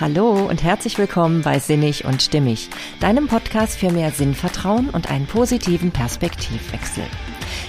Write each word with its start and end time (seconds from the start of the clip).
Hallo 0.00 0.32
und 0.32 0.64
herzlich 0.64 0.98
willkommen 0.98 1.42
bei 1.42 1.60
Sinnig 1.60 2.04
und 2.04 2.20
Stimmig, 2.20 2.68
deinem 2.98 3.28
Podcast 3.28 3.78
für 3.78 3.92
mehr 3.92 4.10
Sinnvertrauen 4.10 4.90
und 4.90 5.08
einen 5.08 5.26
positiven 5.26 5.92
Perspektivwechsel. 5.92 7.04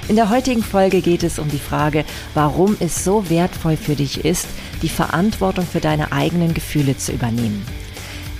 In 0.07 0.15
der 0.15 0.31
heutigen 0.31 0.63
Folge 0.63 1.01
geht 1.01 1.21
es 1.21 1.37
um 1.37 1.49
die 1.49 1.59
Frage, 1.59 2.03
warum 2.33 2.77
es 2.79 3.03
so 3.03 3.29
wertvoll 3.29 3.77
für 3.77 3.93
dich 3.93 4.25
ist, 4.25 4.47
die 4.81 4.89
Verantwortung 4.89 5.67
für 5.67 5.81
deine 5.81 6.11
eigenen 6.13 6.55
Gefühle 6.55 6.97
zu 6.97 7.11
übernehmen. 7.11 7.63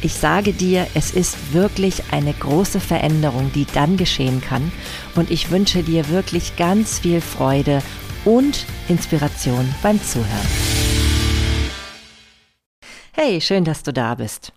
Ich 0.02 0.16
sage 0.16 0.52
dir, 0.52 0.88
es 0.96 1.12
ist 1.12 1.54
wirklich 1.54 2.06
eine 2.12 2.34
große 2.34 2.80
Veränderung, 2.80 3.52
die 3.54 3.68
dann 3.72 3.98
geschehen 3.98 4.42
kann 4.42 4.72
und 5.14 5.30
ich 5.30 5.52
wünsche 5.52 5.84
dir 5.84 6.10
wirklich 6.10 6.56
ganz 6.56 6.98
viel 6.98 7.22
Freude 7.22 7.84
und 8.26 8.66
Inspiration 8.90 9.76
beim 9.84 10.02
Zuhören. 10.04 10.75
Hey, 13.18 13.40
schön, 13.40 13.64
dass 13.64 13.82
du 13.82 13.94
da 13.94 14.16
bist. 14.16 14.52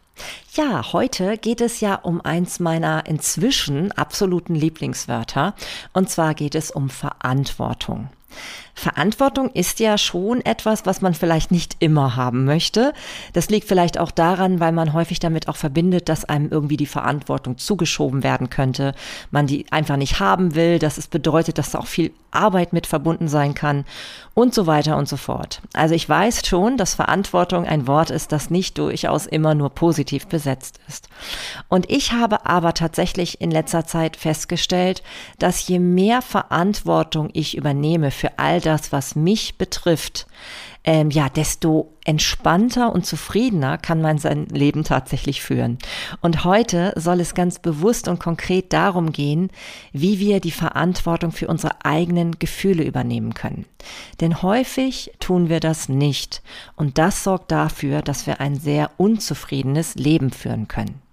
Ja, 0.55 0.93
heute 0.93 1.39
geht 1.39 1.61
es 1.61 1.79
ja 1.79 1.95
um 1.95 2.21
eins 2.21 2.59
meiner 2.59 3.07
inzwischen 3.07 3.93
absoluten 3.93 4.57
Lieblingswörter, 4.57 5.55
und 5.93 6.11
zwar 6.11 6.35
geht 6.35 6.57
es 6.57 6.73
um 6.73 6.91
Verantwortung. 6.91 8.09
Verantwortung 8.75 9.51
ist 9.51 9.79
ja 9.79 9.97
schon 9.97 10.45
etwas, 10.45 10.87
was 10.87 11.01
man 11.01 11.15
vielleicht 11.15 11.53
nicht 11.53 11.77
immer 11.79 12.17
haben 12.17 12.45
möchte. 12.45 12.93
Das 13.33 13.49
liegt 13.49 13.69
vielleicht 13.69 13.99
auch 13.99 14.11
daran, 14.11 14.59
weil 14.59 14.73
man 14.73 14.93
häufig 14.93 15.21
damit 15.21 15.49
auch 15.49 15.57
verbindet, 15.57 16.09
dass 16.09 16.25
einem 16.25 16.51
irgendwie 16.51 16.77
die 16.77 16.87
Verantwortung 16.87 17.59
zugeschoben 17.59 18.25
werden 18.25 18.51
könnte, 18.51 18.93
man 19.31 19.47
die 19.47 19.67
einfach 19.71 19.97
nicht 19.97 20.19
haben 20.19 20.57
will, 20.57 20.81
dass 20.81 20.99
es 20.99 21.07
bedeutet, 21.07 21.59
dass 21.59 21.71
da 21.71 21.79
auch 21.79 21.87
viel 21.87 22.13
Arbeit 22.33 22.73
mit 22.73 22.87
verbunden 22.87 23.29
sein 23.29 23.55
kann 23.55 23.85
und 24.39 24.55
so 24.55 24.69
weiter 24.69 24.97
und 24.97 25.09
so 25.09 25.17
fort. 25.17 25.61
Also 25.73 25.97
ich 25.97 26.09
weiß 26.09 26.47
schon, 26.47 26.77
dass 26.77 26.95
Verantwortung 26.95 27.67
ein 27.67 27.89
Wort 27.89 28.11
ist, 28.11 28.31
das 28.31 28.51
nicht 28.51 28.79
durchaus 28.79 29.27
immer 29.27 29.57
nur 29.57 29.71
positiv 29.71 30.29
besetzt 30.29 30.79
ist. 30.87 31.09
Und 31.67 31.91
ich 31.91 32.13
habe 32.13 32.47
aber 32.47 32.73
tatsächlich 32.73 33.41
in 33.41 33.51
letzter 33.51 33.85
Zeit 33.85 34.17
festgestellt, 34.17 35.03
dass 35.41 35.67
je 35.67 35.81
mehr 35.81 36.23
Verantwortung 36.23 37.31
ich 37.33 37.57
übernehme 37.57 38.13
für 38.13 38.39
all 38.39 38.61
das, 38.61 38.93
was 38.93 39.17
mich 39.17 39.59
betrifft, 39.59 40.29
ähm, 40.85 41.11
ja, 41.11 41.29
desto 41.29 41.93
entspannter 42.05 42.93
und 42.93 43.05
zufriedener 43.05 43.79
kann 43.79 44.01
man 44.01 44.19
sein 44.19 44.47
Leben 44.47 44.85
tatsächlich 44.85 45.43
führen. 45.43 45.79
Und 46.21 46.45
heute 46.45 46.93
soll 46.97 47.21
es 47.21 47.35
ganz 47.35 47.59
bewusst 47.59 48.09
und 48.09 48.19
konkret 48.21 48.73
darum 48.73 49.13
gehen, 49.13 49.51
wie 49.93 50.19
wir 50.19 50.41
die 50.41 50.51
Verantwortung 50.51 51.33
für 51.33 51.49
unsere 51.49 51.85
eigenen 51.85 52.39
Gefühle 52.39 52.85
übernehmen 52.85 53.35
können. 53.35 53.67
Denn 54.21 54.43
häufig 54.43 55.13
tun 55.21 55.49
wir 55.49 55.61
das 55.61 55.89
nicht. 55.89 56.43
Und 56.77 56.99
das 56.99 57.25
sorgt 57.25 57.53
dafür, 57.53 58.01
dass 58.01 58.27
wir 58.27 58.41
ein 58.41 58.57
sehr 58.57 58.91
unzufriedenes 58.97 59.95
Leben 59.97 60.31
führen 60.31 60.69
können. 60.69 61.08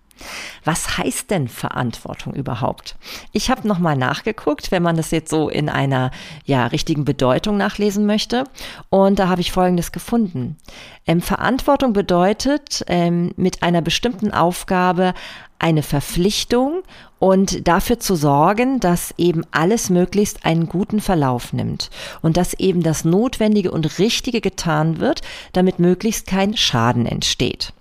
Was 0.64 0.98
heißt 0.98 1.30
denn 1.30 1.48
Verantwortung 1.48 2.34
überhaupt? 2.34 2.96
Ich 3.32 3.50
habe 3.50 3.68
nochmal 3.68 3.96
nachgeguckt, 3.96 4.72
wenn 4.72 4.84
man 4.84 4.98
das 4.98 5.12
jetzt 5.12 5.30
so 5.30 5.50
in 5.50 5.70
einer 5.70 6.12
ja, 6.46 6.68
richtigen 6.68 7.06
Bedeutung 7.06 7.58
nachlesen 7.58 8.06
möchte. 8.06 8.46
Und 8.90 9.20
da 9.20 9.28
habe 9.28 9.42
ich 9.42 9.52
Folgendes 9.52 9.92
gefunden. 9.92 10.58
Ähm, 11.06 11.22
Verantwortung 11.22 11.94
bedeutet 11.94 12.84
ähm, 12.88 13.34
mit 13.38 13.62
einer 13.62 13.82
bestimmten 13.82 14.32
Aufgabe 14.32 15.14
eine 15.60 15.84
Verpflichtung 15.84 16.84
und 17.20 17.68
dafür 17.68 18.00
zu 18.00 18.16
sorgen, 18.16 18.80
dass 18.80 19.14
eben 19.18 19.44
alles 19.52 19.90
möglichst 19.90 20.46
einen 20.46 20.68
guten 20.68 21.00
Verlauf 21.00 21.54
nimmt 21.54 21.90
und 22.22 22.38
dass 22.38 22.54
eben 22.56 22.84
das 22.84 23.06
Notwendige 23.06 23.72
und 23.72 24.00
Richtige 24.00 24.42
getan 24.42 25.00
wird, 25.00 25.22
damit 25.54 25.80
möglichst 25.80 26.28
kein 26.28 26.58
Schaden 26.58 27.06
entsteht. 27.06 27.74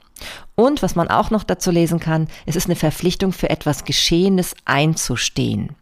Und 0.55 0.83
was 0.83 0.95
man 0.95 1.09
auch 1.09 1.31
noch 1.31 1.45
dazu 1.45 1.71
lesen 1.71 2.01
kann, 2.01 2.29
es 2.47 2.57
ist 2.57 2.67
eine 2.67 2.77
Verpflichtung 2.77 3.33
für 3.33 3.51
etwas 3.51 3.85
Geschehenes 3.85 4.55
einzustehen. 4.65 5.75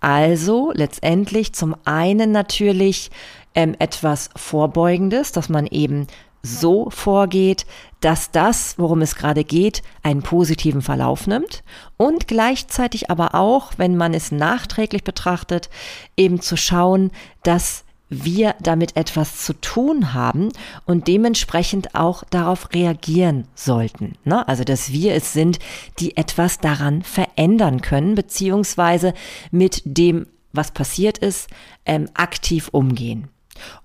Also 0.00 0.72
letztendlich 0.74 1.52
zum 1.52 1.76
einen 1.84 2.32
natürlich 2.32 3.10
ähm, 3.54 3.74
etwas 3.78 4.30
Vorbeugendes, 4.36 5.32
dass 5.32 5.48
man 5.48 5.66
eben 5.66 6.06
so 6.42 6.88
vorgeht, 6.88 7.66
dass 8.00 8.30
das, 8.30 8.78
worum 8.78 9.02
es 9.02 9.14
gerade 9.14 9.44
geht, 9.44 9.82
einen 10.02 10.22
positiven 10.22 10.80
Verlauf 10.80 11.26
nimmt 11.26 11.62
und 11.98 12.28
gleichzeitig 12.28 13.10
aber 13.10 13.34
auch, 13.34 13.72
wenn 13.76 13.96
man 13.96 14.14
es 14.14 14.32
nachträglich 14.32 15.04
betrachtet, 15.04 15.68
eben 16.16 16.40
zu 16.40 16.56
schauen, 16.56 17.10
dass 17.42 17.84
wir 18.10 18.56
damit 18.60 18.96
etwas 18.96 19.38
zu 19.38 19.54
tun 19.54 20.12
haben 20.12 20.50
und 20.84 21.08
dementsprechend 21.08 21.94
auch 21.94 22.24
darauf 22.24 22.74
reagieren 22.74 23.46
sollten. 23.54 24.14
Ne? 24.24 24.46
Also, 24.46 24.64
dass 24.64 24.92
wir 24.92 25.14
es 25.14 25.32
sind, 25.32 25.58
die 25.98 26.16
etwas 26.16 26.58
daran 26.58 27.02
verändern 27.02 27.80
können, 27.80 28.16
beziehungsweise 28.16 29.14
mit 29.50 29.82
dem, 29.84 30.26
was 30.52 30.72
passiert 30.72 31.18
ist, 31.18 31.48
ähm, 31.86 32.08
aktiv 32.14 32.68
umgehen. 32.72 33.28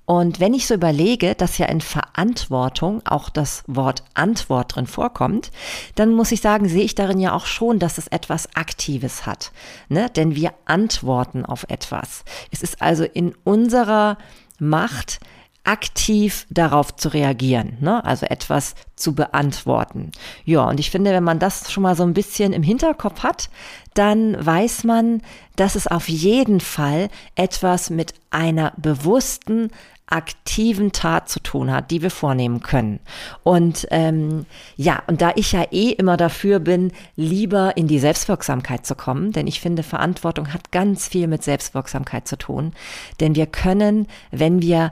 Und 0.06 0.40
wenn 0.40 0.54
ich 0.54 0.68
so 0.68 0.76
überlege, 0.76 1.36
dass 1.36 1.58
ja 1.58 1.66
in 1.66 1.82
Verantwortung 1.82 3.02
auch 3.06 3.30
das 3.30 3.64
Wort 3.68 4.04
Antwort 4.14 4.76
drin 4.76 4.88
vorkommt, 4.88 5.52
dann 5.96 6.14
muss 6.14 6.32
ich 6.32 6.42
sagen, 6.42 6.70
sehe 6.70 6.84
ich 6.84 6.96
darin 6.96 7.20
ja 7.20 7.34
auch 7.34 7.46
schon, 7.46 7.80
dass 7.80 7.98
es 7.98 8.08
etwas 8.08 8.56
Aktives 8.56 9.26
hat. 9.26 9.52
Ne? 9.90 10.10
Denn 10.10 10.36
wir 10.36 10.54
antworten 10.66 11.46
auf 11.46 11.66
etwas. 11.70 12.24
Es 12.52 12.62
ist 12.62 12.82
also 12.82 13.04
in 13.04 13.34
unserer 13.44 14.18
Macht, 14.60 15.20
aktiv 15.66 16.46
darauf 16.50 16.96
zu 16.96 17.10
reagieren, 17.10 17.78
ne? 17.82 18.04
also 18.06 18.26
etwas 18.26 18.76
zu 18.96 19.14
beantworten. 19.14 20.12
Ja, 20.46 20.64
und 20.64 20.80
ich 20.80 20.92
finde, 20.92 21.12
wenn 21.12 21.24
man 21.24 21.40
das 21.40 21.72
schon 21.72 21.84
mal 21.84 21.96
so 21.96 22.04
ein 22.04 22.14
bisschen 22.14 22.54
im 22.54 22.64
Hinterkopf 22.64 23.24
hat, 23.24 23.50
dann 23.94 24.44
weiß 24.44 24.84
man, 24.84 25.22
dass 25.56 25.76
es 25.76 25.88
auf 25.88 26.08
jeden 26.08 26.60
Fall 26.60 27.10
etwas 27.36 27.90
mit 27.90 28.14
einer 28.30 28.74
bewussten 28.78 29.70
aktiven 30.08 30.92
Tat 30.92 31.30
zu 31.30 31.40
tun 31.40 31.72
hat, 31.72 31.90
die 31.90 32.02
wir 32.02 32.12
vornehmen 32.12 32.62
können. 32.62 33.00
Und 33.44 33.88
ähm, 33.90 34.46
ja, 34.76 35.02
und 35.08 35.22
da 35.22 35.32
ich 35.36 35.52
ja 35.52 35.64
eh 35.72 35.90
immer 35.90 36.16
dafür 36.16 36.60
bin, 36.60 36.92
lieber 37.16 37.76
in 37.76 37.88
die 37.88 38.00
Selbstwirksamkeit 38.00 38.86
zu 38.86 38.96
kommen, 38.96 39.32
denn 39.32 39.48
ich 39.48 39.60
finde, 39.60 39.82
Verantwortung 39.82 40.54
hat 40.54 40.72
ganz 40.72 41.08
viel 41.08 41.28
mit 41.28 41.44
Selbstwirksamkeit 41.44 42.28
zu 42.28 42.38
tun. 42.38 42.74
Denn 43.20 43.36
wir 43.36 43.48
können, 43.48 44.08
wenn 44.32 44.62
wir 44.62 44.92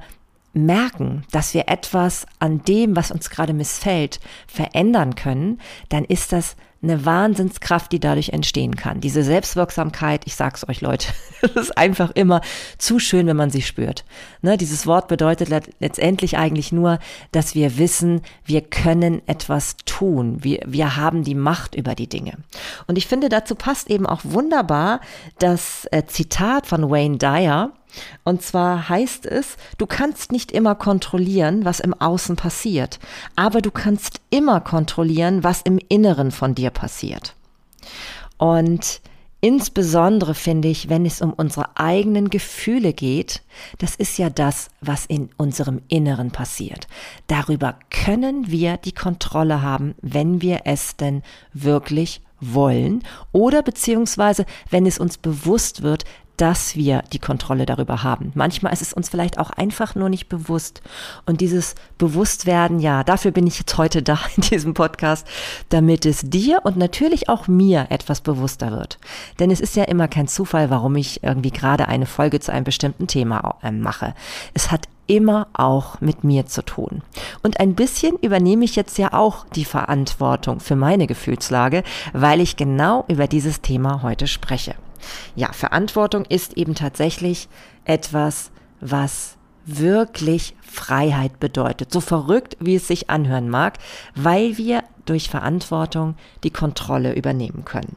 merken, 0.53 1.23
dass 1.31 1.53
wir 1.53 1.67
etwas 1.67 2.25
an 2.39 2.63
dem, 2.63 2.95
was 2.95 3.11
uns 3.11 3.29
gerade 3.29 3.53
missfällt, 3.53 4.19
verändern 4.47 5.15
können, 5.15 5.59
dann 5.89 6.05
ist 6.05 6.31
das 6.31 6.55
eine 6.83 7.05
Wahnsinnskraft, 7.05 7.91
die 7.93 7.99
dadurch 7.99 8.29
entstehen 8.29 8.75
kann. 8.75 8.99
Diese 8.99 9.23
Selbstwirksamkeit, 9.23 10.23
ich 10.25 10.35
sag's 10.35 10.67
euch 10.67 10.81
Leute, 10.81 11.07
ist 11.55 11.77
einfach 11.77 12.11
immer 12.11 12.41
zu 12.77 12.99
schön, 12.99 13.25
wenn 13.25 13.37
man 13.37 13.49
sie 13.49 13.61
spürt. 13.61 14.03
Ne, 14.41 14.57
dieses 14.57 14.85
Wort 14.85 15.07
bedeutet 15.07 15.49
letztendlich 15.79 16.37
eigentlich 16.37 16.73
nur, 16.73 16.99
dass 17.31 17.55
wir 17.55 17.77
wissen, 17.77 18.21
wir 18.43 18.61
können 18.61 19.21
etwas 19.27 19.77
tun. 19.85 20.43
Wir, 20.43 20.59
wir 20.65 20.97
haben 20.97 21.23
die 21.23 21.35
Macht 21.35 21.73
über 21.73 21.95
die 21.95 22.09
Dinge. 22.09 22.33
Und 22.85 22.97
ich 22.97 23.07
finde, 23.07 23.29
dazu 23.29 23.55
passt 23.55 23.89
eben 23.89 24.05
auch 24.05 24.21
wunderbar 24.23 24.99
das 25.39 25.87
äh, 25.91 26.03
Zitat 26.05 26.67
von 26.67 26.89
Wayne 26.91 27.17
Dyer, 27.17 27.71
und 28.23 28.41
zwar 28.41 28.89
heißt 28.89 29.25
es, 29.25 29.57
du 29.77 29.85
kannst 29.85 30.31
nicht 30.31 30.51
immer 30.51 30.75
kontrollieren, 30.75 31.65
was 31.65 31.79
im 31.79 31.93
Außen 31.93 32.35
passiert, 32.35 32.99
aber 33.35 33.61
du 33.61 33.71
kannst 33.71 34.21
immer 34.29 34.61
kontrollieren, 34.61 35.43
was 35.43 35.61
im 35.61 35.79
Inneren 35.89 36.31
von 36.31 36.55
dir 36.55 36.69
passiert. 36.69 37.35
Und 38.37 39.01
insbesondere 39.41 40.33
finde 40.35 40.69
ich, 40.69 40.89
wenn 40.89 41.05
es 41.05 41.21
um 41.21 41.33
unsere 41.33 41.77
eigenen 41.77 42.29
Gefühle 42.29 42.93
geht, 42.93 43.41
das 43.77 43.95
ist 43.95 44.17
ja 44.17 44.29
das, 44.29 44.69
was 44.81 45.05
in 45.05 45.29
unserem 45.37 45.81
Inneren 45.87 46.31
passiert. 46.31 46.87
Darüber 47.27 47.77
können 47.89 48.49
wir 48.49 48.77
die 48.77 48.93
Kontrolle 48.93 49.61
haben, 49.61 49.95
wenn 50.01 50.41
wir 50.41 50.61
es 50.65 50.95
denn 50.95 51.23
wirklich 51.53 52.21
wollen 52.39 53.03
oder 53.31 53.61
beziehungsweise 53.61 54.45
wenn 54.69 54.85
es 54.85 54.99
uns 54.99 55.17
bewusst 55.17 55.81
wird, 55.81 56.03
dass 56.37 56.75
wir 56.75 57.03
die 57.13 57.19
Kontrolle 57.19 57.65
darüber 57.65 58.03
haben. 58.03 58.31
Manchmal 58.33 58.73
ist 58.73 58.81
es 58.81 58.93
uns 58.93 59.09
vielleicht 59.09 59.37
auch 59.37 59.51
einfach 59.51 59.95
nur 59.95 60.09
nicht 60.09 60.29
bewusst. 60.29 60.81
Und 61.25 61.41
dieses 61.41 61.75
Bewusstwerden, 61.97 62.79
ja, 62.79 63.03
dafür 63.03 63.31
bin 63.31 63.45
ich 63.45 63.59
jetzt 63.59 63.77
heute 63.77 64.01
da 64.01 64.19
in 64.35 64.41
diesem 64.41 64.73
Podcast, 64.73 65.27
damit 65.69 66.05
es 66.05 66.21
dir 66.23 66.61
und 66.63 66.77
natürlich 66.77 67.29
auch 67.29 67.47
mir 67.47 67.87
etwas 67.89 68.21
bewusster 68.21 68.71
wird. 68.71 68.99
Denn 69.39 69.51
es 69.51 69.59
ist 69.59 69.75
ja 69.75 69.83
immer 69.83 70.07
kein 70.07 70.27
Zufall, 70.27 70.69
warum 70.69 70.95
ich 70.95 71.23
irgendwie 71.23 71.51
gerade 71.51 71.87
eine 71.87 72.05
Folge 72.05 72.39
zu 72.39 72.51
einem 72.51 72.63
bestimmten 72.63 73.07
Thema 73.07 73.57
äh, 73.61 73.71
mache. 73.71 74.15
Es 74.53 74.71
hat 74.71 74.87
immer 75.07 75.47
auch 75.53 75.99
mit 76.01 76.23
mir 76.23 76.45
zu 76.45 76.63
tun. 76.63 77.01
Und 77.41 77.59
ein 77.59 77.75
bisschen 77.75 78.17
übernehme 78.17 78.65
ich 78.65 78.75
jetzt 78.75 78.97
ja 78.97 79.13
auch 79.13 79.45
die 79.55 79.65
Verantwortung 79.65 80.59
für 80.59 80.75
meine 80.75 81.07
Gefühlslage, 81.07 81.83
weil 82.13 82.41
ich 82.41 82.55
genau 82.55 83.05
über 83.07 83.27
dieses 83.27 83.61
Thema 83.61 84.01
heute 84.01 84.27
spreche. 84.27 84.75
Ja, 85.35 85.51
Verantwortung 85.51 86.25
ist 86.25 86.57
eben 86.57 86.75
tatsächlich 86.75 87.49
etwas, 87.85 88.51
was 88.79 89.37
wirklich 89.65 90.55
Freiheit 90.61 91.39
bedeutet. 91.39 91.91
So 91.91 92.01
verrückt, 92.01 92.57
wie 92.59 92.75
es 92.75 92.87
sich 92.87 93.09
anhören 93.09 93.49
mag, 93.49 93.79
weil 94.15 94.57
wir 94.57 94.83
durch 95.05 95.29
Verantwortung 95.29 96.15
die 96.43 96.51
Kontrolle 96.51 97.13
übernehmen 97.13 97.65
können. 97.65 97.95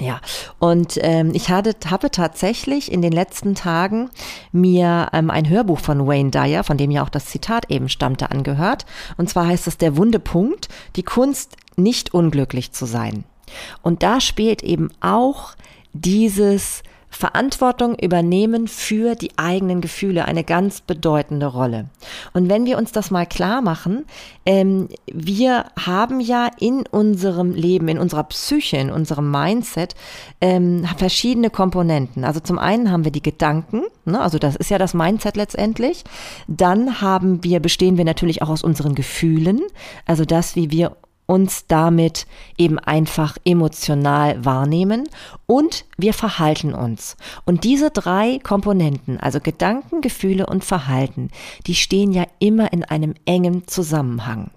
Ja, 0.00 0.20
und 0.58 0.98
ähm, 1.02 1.30
ich 1.34 1.50
hatte, 1.50 1.76
habe 1.88 2.10
tatsächlich 2.10 2.90
in 2.90 3.00
den 3.00 3.12
letzten 3.12 3.54
Tagen 3.54 4.10
mir 4.50 5.08
ähm, 5.12 5.30
ein 5.30 5.48
Hörbuch 5.48 5.78
von 5.78 6.04
Wayne 6.04 6.30
Dyer, 6.30 6.64
von 6.64 6.76
dem 6.76 6.90
ja 6.90 7.04
auch 7.04 7.08
das 7.08 7.26
Zitat 7.26 7.70
eben 7.70 7.88
stammte, 7.88 8.32
angehört. 8.32 8.86
Und 9.16 9.30
zwar 9.30 9.46
heißt 9.46 9.68
es 9.68 9.78
Der 9.78 9.96
wunde 9.96 10.18
Punkt, 10.18 10.68
die 10.96 11.04
Kunst, 11.04 11.56
nicht 11.76 12.12
unglücklich 12.12 12.72
zu 12.72 12.86
sein. 12.86 13.24
Und 13.82 14.02
da 14.02 14.20
spielt 14.20 14.62
eben 14.62 14.90
auch 15.00 15.54
dieses 15.92 16.82
Verantwortung 17.16 17.96
übernehmen 17.96 18.66
für 18.66 19.14
die 19.14 19.30
eigenen 19.36 19.80
Gefühle 19.80 20.24
eine 20.24 20.42
ganz 20.42 20.80
bedeutende 20.80 21.46
Rolle. 21.46 21.86
Und 22.32 22.48
wenn 22.48 22.66
wir 22.66 22.76
uns 22.76 22.90
das 22.90 23.12
mal 23.12 23.24
klar 23.24 23.62
machen, 23.62 24.04
ähm, 24.44 24.88
wir 25.06 25.66
haben 25.78 26.20
ja 26.20 26.50
in 26.58 26.84
unserem 26.90 27.54
Leben, 27.54 27.86
in 27.86 27.98
unserer 27.98 28.24
Psyche, 28.24 28.78
in 28.78 28.90
unserem 28.90 29.30
Mindset 29.30 29.94
ähm, 30.40 30.86
verschiedene 30.96 31.50
Komponenten. 31.50 32.24
Also 32.24 32.40
zum 32.40 32.58
einen 32.58 32.90
haben 32.90 33.04
wir 33.04 33.12
die 33.12 33.22
Gedanken, 33.22 33.82
ne, 34.04 34.20
also 34.20 34.38
das 34.38 34.56
ist 34.56 34.70
ja 34.70 34.78
das 34.78 34.92
Mindset 34.92 35.36
letztendlich. 35.36 36.02
Dann 36.48 37.00
haben 37.00 37.44
wir, 37.44 37.60
bestehen 37.60 37.96
wir 37.96 38.04
natürlich 38.04 38.42
auch 38.42 38.48
aus 38.48 38.64
unseren 38.64 38.96
Gefühlen, 38.96 39.60
also 40.04 40.24
das, 40.24 40.56
wie 40.56 40.72
wir 40.72 40.96
uns 41.26 41.66
damit 41.66 42.26
eben 42.58 42.78
einfach 42.78 43.36
emotional 43.44 44.44
wahrnehmen 44.44 45.08
und 45.46 45.84
wir 45.96 46.12
verhalten 46.14 46.74
uns. 46.74 47.16
Und 47.44 47.64
diese 47.64 47.90
drei 47.90 48.38
Komponenten, 48.42 49.18
also 49.18 49.40
Gedanken, 49.40 50.00
Gefühle 50.00 50.46
und 50.46 50.64
Verhalten, 50.64 51.30
die 51.66 51.74
stehen 51.74 52.12
ja 52.12 52.24
immer 52.38 52.72
in 52.72 52.84
einem 52.84 53.14
engen 53.24 53.66
Zusammenhang. 53.66 54.50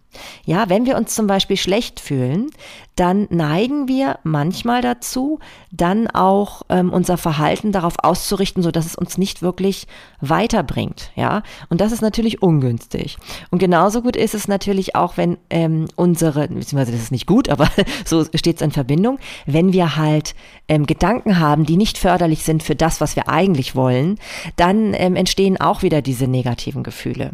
Ja, 0.46 0.69
wenn 0.69 0.86
wir 0.86 0.98
uns 0.98 1.16
zum 1.16 1.28
Beispiel 1.28 1.58
schlecht 1.58 2.00
fühlen, 2.00 2.50
dann 2.98 3.28
neigen 3.30 3.88
wir 3.88 4.18
manchmal 4.24 4.81
dazu, 4.81 5.40
dann 5.72 6.08
auch 6.08 6.64
ähm, 6.69 6.92
unser 6.92 7.18
Verhalten 7.18 7.72
darauf 7.72 7.94
auszurichten, 8.02 8.64
so 8.64 8.72
dass 8.72 8.88
es 8.88 8.96
uns 8.96 9.19
nicht 9.19 9.44
wirklich 9.44 9.88
weiterbringt. 10.19 11.12
Ja, 11.16 11.44
und 11.69 11.80
das 11.80 11.92
ist 11.92 12.02
natürlich 12.02 12.42
ungünstig. 12.42 13.18
Und 13.52 13.60
genauso 13.60 14.02
gut 14.02 14.16
ist 14.16 14.34
es 14.34 14.48
natürlich 14.48 14.96
auch, 14.96 15.16
wenn 15.16 15.38
ähm, 15.52 15.86
unsere, 15.96 16.48
beziehungsweise 16.48 16.92
das 16.92 17.02
ist 17.02 17.12
nicht 17.12 17.28
gut, 17.28 17.50
aber 17.50 17.69
so 18.06 18.25
steht 18.34 18.58
es 18.58 18.62
in 18.64 18.72
Verbindung, 18.72 19.19
wenn 19.46 19.74
wir 19.74 19.96
halt 19.96 20.34
ähm, 20.68 20.88
Gedanken 20.88 21.40
haben, 21.40 21.66
die 21.66 21.78
nicht 21.78 22.00
förderlich 22.00 22.44
sind 22.44 22.64
für 22.64 22.75
das, 22.75 23.00
was 23.00 23.16
wir 23.16 23.30
eigentlich 23.30 23.75
wollen, 23.75 24.18
dann 24.56 24.96
ähm, 24.96 25.16
entstehen 25.16 25.62
auch 25.62 25.84
wieder 25.84 26.02
diese 26.02 26.28
negativen 26.28 26.81
Gefühle. 26.81 27.34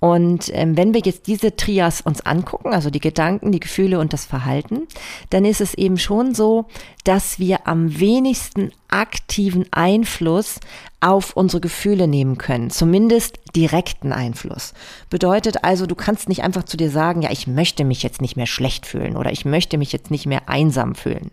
Und 0.00 0.50
ähm, 0.52 0.76
wenn 0.76 0.94
wir 0.94 1.00
jetzt 1.04 1.26
diese 1.26 1.56
Trias 1.56 2.00
uns 2.00 2.15
angucken, 2.20 2.72
also 2.72 2.90
die 2.90 3.00
Gedanken, 3.00 3.52
die 3.52 3.60
Gefühle 3.60 3.98
und 3.98 4.12
das 4.12 4.24
Verhalten, 4.24 4.86
dann 5.30 5.44
ist 5.44 5.60
es 5.60 5.74
eben 5.74 5.98
schon 5.98 6.34
so, 6.34 6.66
dass 7.06 7.38
wir 7.38 7.68
am 7.68 8.00
wenigsten 8.00 8.72
aktiven 8.88 9.66
Einfluss 9.70 10.58
auf 11.00 11.36
unsere 11.36 11.60
Gefühle 11.60 12.08
nehmen 12.08 12.36
können, 12.36 12.70
zumindest 12.70 13.38
direkten 13.54 14.12
Einfluss. 14.12 14.74
Bedeutet 15.08 15.62
also, 15.62 15.86
du 15.86 15.94
kannst 15.94 16.28
nicht 16.28 16.42
einfach 16.42 16.64
zu 16.64 16.76
dir 16.76 16.90
sagen, 16.90 17.22
ja, 17.22 17.30
ich 17.30 17.46
möchte 17.46 17.84
mich 17.84 18.02
jetzt 18.02 18.20
nicht 18.20 18.36
mehr 18.36 18.46
schlecht 18.46 18.86
fühlen 18.86 19.16
oder 19.16 19.30
ich 19.30 19.44
möchte 19.44 19.78
mich 19.78 19.92
jetzt 19.92 20.10
nicht 20.10 20.26
mehr 20.26 20.48
einsam 20.48 20.96
fühlen. 20.96 21.30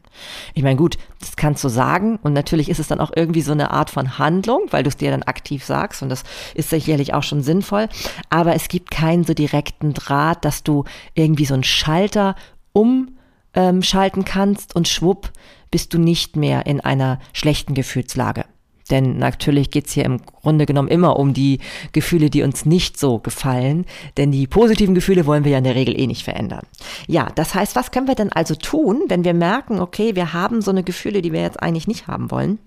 Ich 0.53 0.61
meine, 0.61 0.75
gut, 0.75 0.99
das 1.19 1.35
kannst 1.37 1.63
du 1.63 1.69
sagen 1.69 2.19
und 2.21 2.33
natürlich 2.33 2.69
ist 2.69 2.79
es 2.79 2.87
dann 2.87 2.99
auch 2.99 3.11
irgendwie 3.15 3.41
so 3.41 3.51
eine 3.51 3.71
Art 3.71 3.89
von 3.89 4.19
Handlung, 4.19 4.67
weil 4.69 4.83
du 4.83 4.89
es 4.89 4.97
dir 4.97 5.09
dann 5.09 5.23
aktiv 5.23 5.65
sagst 5.65 6.03
und 6.03 6.09
das 6.09 6.23
ist 6.53 6.69
sicherlich 6.69 7.15
auch 7.15 7.23
schon 7.23 7.41
sinnvoll, 7.41 7.89
aber 8.29 8.53
es 8.53 8.67
gibt 8.67 8.91
keinen 8.91 9.23
so 9.23 9.33
direkten 9.33 9.95
Draht, 9.95 10.45
dass 10.45 10.61
du 10.61 10.83
irgendwie 11.15 11.45
so 11.45 11.55
einen 11.55 11.63
Schalter 11.63 12.35
umschalten 12.73 14.23
kannst 14.23 14.75
und 14.75 14.87
schwupp 14.87 15.31
bist 15.73 15.91
du 15.95 15.97
nicht 15.97 16.35
mehr 16.35 16.67
in 16.67 16.81
einer 16.81 17.17
schlechten 17.33 17.73
Gefühlslage. 17.73 18.45
Denn 18.91 19.17
natürlich 19.17 19.71
geht's 19.71 19.91
hier 19.91 20.05
im 20.05 20.23
Grunde 20.23 20.67
genommen 20.67 20.87
immer 20.87 21.17
um 21.17 21.33
die 21.33 21.61
Gefühle, 21.93 22.29
die 22.29 22.43
uns 22.43 22.67
nicht 22.67 22.99
so 22.99 23.17
gefallen. 23.17 23.87
Denn 24.15 24.31
die 24.31 24.45
positiven 24.45 24.93
Gefühle 24.93 25.25
wollen 25.25 25.45
wir 25.45 25.53
ja 25.53 25.57
in 25.57 25.63
der 25.63 25.73
Regel 25.73 25.99
eh 25.99 26.05
nicht 26.05 26.23
verändern. 26.23 26.67
Ja, 27.07 27.31
das 27.33 27.55
heißt, 27.55 27.75
was 27.75 27.89
können 27.89 28.07
wir 28.07 28.13
denn 28.13 28.31
also 28.31 28.53
tun, 28.53 29.01
wenn 29.07 29.23
wir 29.23 29.33
merken, 29.33 29.79
okay, 29.79 30.15
wir 30.15 30.31
haben 30.31 30.61
so 30.61 30.69
eine 30.69 30.83
Gefühle, 30.83 31.23
die 31.23 31.33
wir 31.33 31.41
jetzt 31.41 31.63
eigentlich 31.63 31.87
nicht 31.87 32.05
haben 32.05 32.29
wollen? 32.29 32.59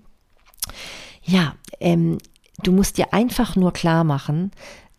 Ja, 1.23 1.55
ähm, 1.79 2.17
du 2.61 2.73
musst 2.73 2.97
dir 2.97 3.13
einfach 3.13 3.55
nur 3.55 3.71
klar 3.71 4.03
machen, 4.03 4.51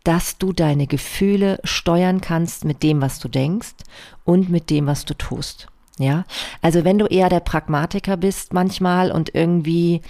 dass 0.02 0.38
du 0.38 0.54
deine 0.54 0.86
Gefühle 0.86 1.60
steuern 1.62 2.22
kannst 2.22 2.64
mit 2.64 2.82
dem, 2.82 3.02
was 3.02 3.18
du 3.18 3.28
denkst 3.28 3.74
und 4.24 4.48
mit 4.48 4.70
dem, 4.70 4.86
was 4.86 5.04
du 5.04 5.12
tust. 5.12 5.68
Ja, 5.98 6.24
also 6.62 6.84
wenn 6.84 6.98
du 6.98 7.06
eher 7.06 7.28
der 7.28 7.40
Pragmatiker 7.40 8.16
bist 8.16 8.52
manchmal 8.52 9.10
und 9.10 9.34
irgendwie 9.34 10.00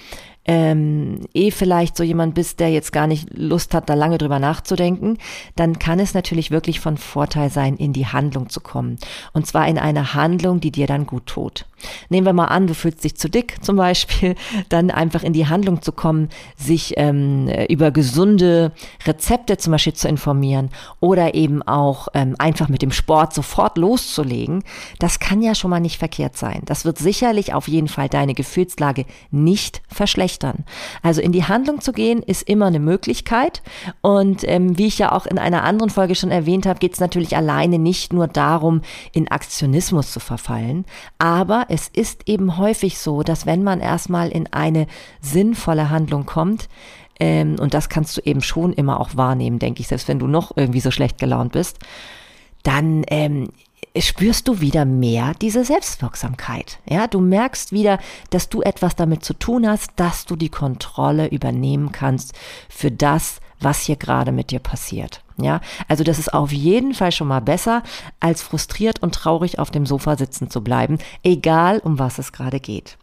ähm, 0.49 1.27
eh 1.35 1.51
vielleicht 1.51 1.95
so 1.95 2.03
jemand 2.03 2.35
bist, 2.35 2.59
der 2.59 2.71
jetzt 2.71 2.91
gar 2.91 3.07
nicht 3.07 3.29
Lust 3.37 3.75
hat, 3.75 3.91
da 3.91 3.95
lange 3.95 4.17
drüber 4.17 4.39
nachzudenken, 4.39 5.19
dann 5.57 5.79
kann 5.79 6.01
es 6.01 6.15
natürlich 6.15 6.51
wirklich 6.51 6.81
von 6.81 6.97
Vorteil 6.97 7.51
sein, 7.51 7.77
in 7.77 7.93
die 7.93 8.07
Handlung 8.07 8.49
zu 8.49 8.61
kommen. 8.61 8.97
Und 9.35 9.47
zwar 9.47 9.69
in 9.69 9.77
eine 9.77 10.15
Handlung, 10.15 10.61
die 10.61 10.73
dir 10.73 10.87
dann 10.87 11.05
gut 11.05 11.27
tut. 11.27 11.67
Nehmen 12.09 12.27
wir 12.27 12.33
mal 12.33 12.47
an, 12.47 12.67
du 12.67 12.75
fühlst 12.75 13.05
dich 13.05 13.15
zu 13.17 13.29
dick 13.29 13.63
zum 13.63 13.77
Beispiel, 13.77 14.37
dann 14.71 14.91
einfach 14.91 15.23
in 15.23 15.35
die 15.35 15.47
Handlung 15.47 15.83
zu 15.83 15.93
kommen, 15.93 16.31
sich 16.57 16.95
ähm, 16.97 17.49
über 17.69 17.91
gesunde 17.91 18.73
Rezepte 19.07 19.59
zum 19.59 19.73
Beispiel 19.73 19.93
zu 19.93 20.09
informieren 20.09 20.71
oder 20.99 21.35
eben 21.35 21.63
auch 21.63 22.09
ähm, 22.15 22.35
einfach 22.39 22.71
mit 22.71 22.81
dem 22.81 22.91
Sport 22.91 23.35
sofort 23.35 23.77
loszulegen, 23.77 24.65
das 24.99 25.21
kann 25.21 25.43
ja 25.43 25.55
schon 25.55 25.71
mal 25.71 25.81
nicht 25.81 25.99
verkehrt 25.99 26.39
sein. 26.39 26.63
Das 26.65 26.87
wird 26.87 26.97
sicherlich 26.97 27.53
auf 27.53 27.69
jeden 27.69 27.89
Fall 27.89 28.09
deine 28.09 28.33
Gefühlslage 28.33 29.05
nicht 29.31 29.83
verschlechtern 29.89 30.38
verschlechtern. 30.39 30.65
Also 31.03 31.21
in 31.21 31.33
die 31.33 31.45
Handlung 31.45 31.81
zu 31.81 31.93
gehen, 31.93 32.23
ist 32.23 32.49
immer 32.49 32.67
eine 32.67 32.81
Möglichkeit. 32.81 33.63
Und 34.01 34.47
ähm, 34.47 34.79
wie 34.79 34.87
ich 34.87 34.99
ja 34.99 35.13
auch 35.13 35.27
in 35.27 35.39
einer 35.39 35.65
anderen 35.65 35.91
Folge 35.91 36.15
schon 36.15 36.31
erwähnt 36.31 36.67
habe, 36.67 36.79
geht 36.79 36.95
es 36.95 37.01
natürlich 37.01 37.37
alleine 37.37 37.79
nicht 37.79 38.13
nur 38.13 38.27
darum, 38.27 38.83
in 39.13 39.29
Aktionismus 39.29 40.13
zu 40.13 40.21
verfallen. 40.21 40.85
Aber 41.19 41.67
es 41.69 41.89
ist 41.89 42.29
eben 42.29 42.57
häufig 42.59 42.99
so, 42.99 43.23
dass 43.23 43.47
wenn 43.47 43.63
man 43.63 43.81
erstmal 43.81 44.29
in 44.31 44.53
eine 44.53 44.87
sinnvolle 45.21 45.91
Handlung 45.91 46.27
kommt, 46.27 46.69
ähm, 47.21 47.57
und 47.59 47.75
das 47.75 47.89
kannst 47.89 48.17
du 48.17 48.21
eben 48.25 48.43
schon 48.43 48.73
immer 48.73 49.01
auch 49.01 49.17
wahrnehmen, 49.17 49.59
denke 49.59 49.81
ich, 49.81 49.89
selbst 49.89 50.07
wenn 50.07 50.21
du 50.21 50.29
noch 50.29 50.57
irgendwie 50.57 50.81
so 50.81 50.93
schlecht 50.93 51.19
gelaunt 51.19 51.53
bist, 51.53 51.79
dann 52.63 53.05
ähm, 53.09 53.49
spürst 54.03 54.49
du 54.49 54.61
wieder 54.61 54.85
mehr 54.85 55.33
diese 55.41 55.65
Selbstwirksamkeit. 55.65 56.79
Ja, 56.89 57.07
du 57.07 57.21
merkst 57.21 57.73
wieder, 57.73 57.99
dass 58.31 58.49
du 58.49 58.63
etwas 58.63 58.97
damit 58.97 59.25
zu 59.25 59.35
tun 59.35 59.67
hast, 59.69 59.93
dass 59.97 60.25
du 60.27 60.37
die 60.37 60.51
Kontrolle 60.51 61.29
übernehmen 61.29 61.93
kannst 61.93 62.35
für 62.69 62.91
das, 62.91 63.41
was 63.61 63.83
hier 63.83 63.97
gerade 63.97 64.33
mit 64.33 64.51
dir 64.51 64.61
passiert. 64.61 65.23
Ja, 65.41 65.61
also 65.87 66.03
das 66.03 66.19
ist 66.19 66.35
auf 66.35 66.53
jeden 66.53 66.95
Fall 66.95 67.13
schon 67.13 67.29
mal 67.29 67.41
besser, 67.41 67.83
als 68.19 68.43
frustriert 68.43 69.03
und 69.03 69.15
traurig 69.15 69.59
auf 69.59 69.71
dem 69.71 69.87
Sofa 69.87 70.17
sitzen 70.17 70.51
zu 70.51 70.63
bleiben, 70.63 70.99
egal 71.23 71.79
um 71.79 71.99
was 71.99 72.19
es 72.19 72.33
gerade 72.33 72.59
geht. 72.59 72.99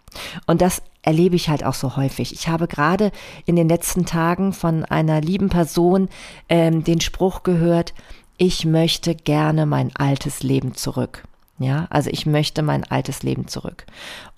Und 0.45 0.61
das 0.61 0.81
erlebe 1.01 1.35
ich 1.35 1.49
halt 1.49 1.63
auch 1.63 1.73
so 1.73 1.95
häufig. 1.95 2.33
Ich 2.33 2.47
habe 2.47 2.67
gerade 2.67 3.11
in 3.45 3.55
den 3.55 3.69
letzten 3.69 4.05
Tagen 4.05 4.53
von 4.53 4.83
einer 4.85 5.21
lieben 5.21 5.49
Person 5.49 6.09
ähm, 6.49 6.83
den 6.83 6.99
Spruch 6.99 7.43
gehört, 7.43 7.93
ich 8.37 8.65
möchte 8.65 9.15
gerne 9.15 9.65
mein 9.65 9.95
altes 9.95 10.43
Leben 10.43 10.75
zurück. 10.75 11.23
Ja, 11.57 11.87
also 11.89 12.09
ich 12.09 12.25
möchte 12.25 12.61
mein 12.61 12.83
altes 12.83 13.23
Leben 13.23 13.47
zurück. 13.47 13.85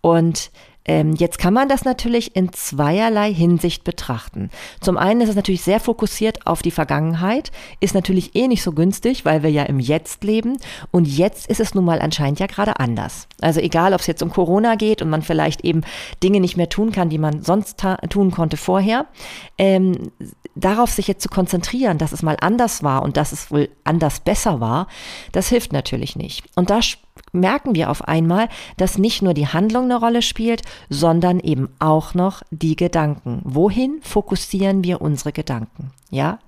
Und 0.01 0.51
jetzt 0.87 1.37
kann 1.37 1.53
man 1.53 1.67
das 1.67 1.83
natürlich 1.83 2.35
in 2.35 2.53
zweierlei 2.53 3.33
Hinsicht 3.33 3.83
betrachten. 3.83 4.49
Zum 4.79 4.97
einen 4.97 5.21
ist 5.21 5.29
es 5.29 5.35
natürlich 5.35 5.61
sehr 5.61 5.79
fokussiert 5.79 6.47
auf 6.47 6.61
die 6.61 6.71
Vergangenheit, 6.71 7.51
ist 7.79 7.93
natürlich 7.93 8.35
eh 8.35 8.47
nicht 8.47 8.63
so 8.63 8.71
günstig, 8.71 9.25
weil 9.25 9.43
wir 9.43 9.51
ja 9.51 9.63
im 9.63 9.79
Jetzt 9.79 10.23
leben 10.23 10.57
und 10.91 11.05
jetzt 11.05 11.47
ist 11.47 11.59
es 11.59 11.75
nun 11.75 11.85
mal 11.85 12.01
anscheinend 12.01 12.39
ja 12.39 12.47
gerade 12.47 12.79
anders. 12.79 13.27
Also 13.41 13.59
egal, 13.59 13.93
ob 13.93 13.99
es 13.99 14.07
jetzt 14.07 14.23
um 14.23 14.31
Corona 14.31 14.75
geht 14.75 15.01
und 15.01 15.09
man 15.09 15.21
vielleicht 15.21 15.63
eben 15.65 15.81
Dinge 16.23 16.39
nicht 16.39 16.57
mehr 16.57 16.69
tun 16.69 16.91
kann, 16.91 17.09
die 17.09 17.17
man 17.17 17.41
sonst 17.43 17.83
tun 18.09 18.31
konnte 18.31 18.57
vorher, 18.57 19.07
ähm, 19.57 20.11
darauf 20.55 20.91
sich 20.91 21.07
jetzt 21.07 21.21
zu 21.21 21.29
konzentrieren, 21.29 21.97
dass 21.97 22.11
es 22.11 22.23
mal 22.23 22.37
anders 22.39 22.83
war 22.83 23.03
und 23.03 23.17
dass 23.17 23.31
es 23.31 23.51
wohl 23.51 23.69
anders 23.83 24.19
besser 24.21 24.59
war, 24.59 24.87
das 25.31 25.49
hilft 25.49 25.73
natürlich 25.73 26.15
nicht. 26.15 26.45
Und 26.55 26.69
da 26.69 26.81
merken 27.31 27.75
wir 27.75 27.89
auf 27.89 28.07
einmal, 28.07 28.49
dass 28.77 28.97
nicht 28.97 29.21
nur 29.21 29.33
die 29.33 29.47
Handlung 29.47 29.85
eine 29.85 29.99
Rolle 29.99 30.21
spielt, 30.21 30.61
sondern 30.89 31.39
eben 31.39 31.69
auch 31.79 32.13
noch 32.13 32.41
die 32.51 32.75
Gedanken. 32.75 33.41
Wohin 33.43 33.99
fokussieren 34.01 34.83
wir 34.83 35.01
unsere 35.01 35.31
Gedanken? 35.31 35.91
Ja? 36.09 36.39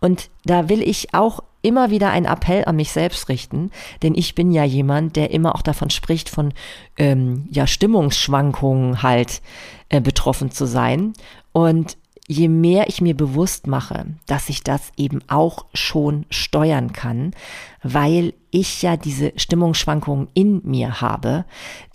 Und 0.00 0.30
da 0.44 0.68
will 0.68 0.82
ich 0.82 1.14
auch 1.14 1.40
immer 1.62 1.90
wieder 1.90 2.10
einen 2.10 2.26
Appell 2.26 2.64
an 2.64 2.76
mich 2.76 2.92
selbst 2.92 3.28
richten, 3.28 3.72
denn 4.02 4.14
ich 4.14 4.36
bin 4.36 4.52
ja 4.52 4.62
jemand, 4.62 5.16
der 5.16 5.32
immer 5.32 5.54
auch 5.54 5.62
davon 5.62 5.90
spricht, 5.90 6.28
von 6.28 6.54
ähm, 6.96 7.48
ja, 7.50 7.66
Stimmungsschwankungen 7.66 9.02
halt 9.02 9.42
äh, 9.88 10.00
betroffen 10.00 10.52
zu 10.52 10.66
sein. 10.66 11.12
Und 11.52 11.96
je 12.28 12.48
mehr 12.48 12.88
ich 12.88 13.00
mir 13.00 13.16
bewusst 13.16 13.66
mache, 13.66 14.06
dass 14.26 14.48
ich 14.48 14.62
das 14.62 14.92
eben 14.96 15.20
auch 15.28 15.66
schon 15.74 16.26
steuern 16.30 16.92
kann, 16.92 17.32
weil 17.92 18.34
ich 18.50 18.82
ja 18.82 18.96
diese 18.96 19.32
Stimmungsschwankungen 19.36 20.28
in 20.34 20.60
mir 20.64 21.00
habe, 21.00 21.44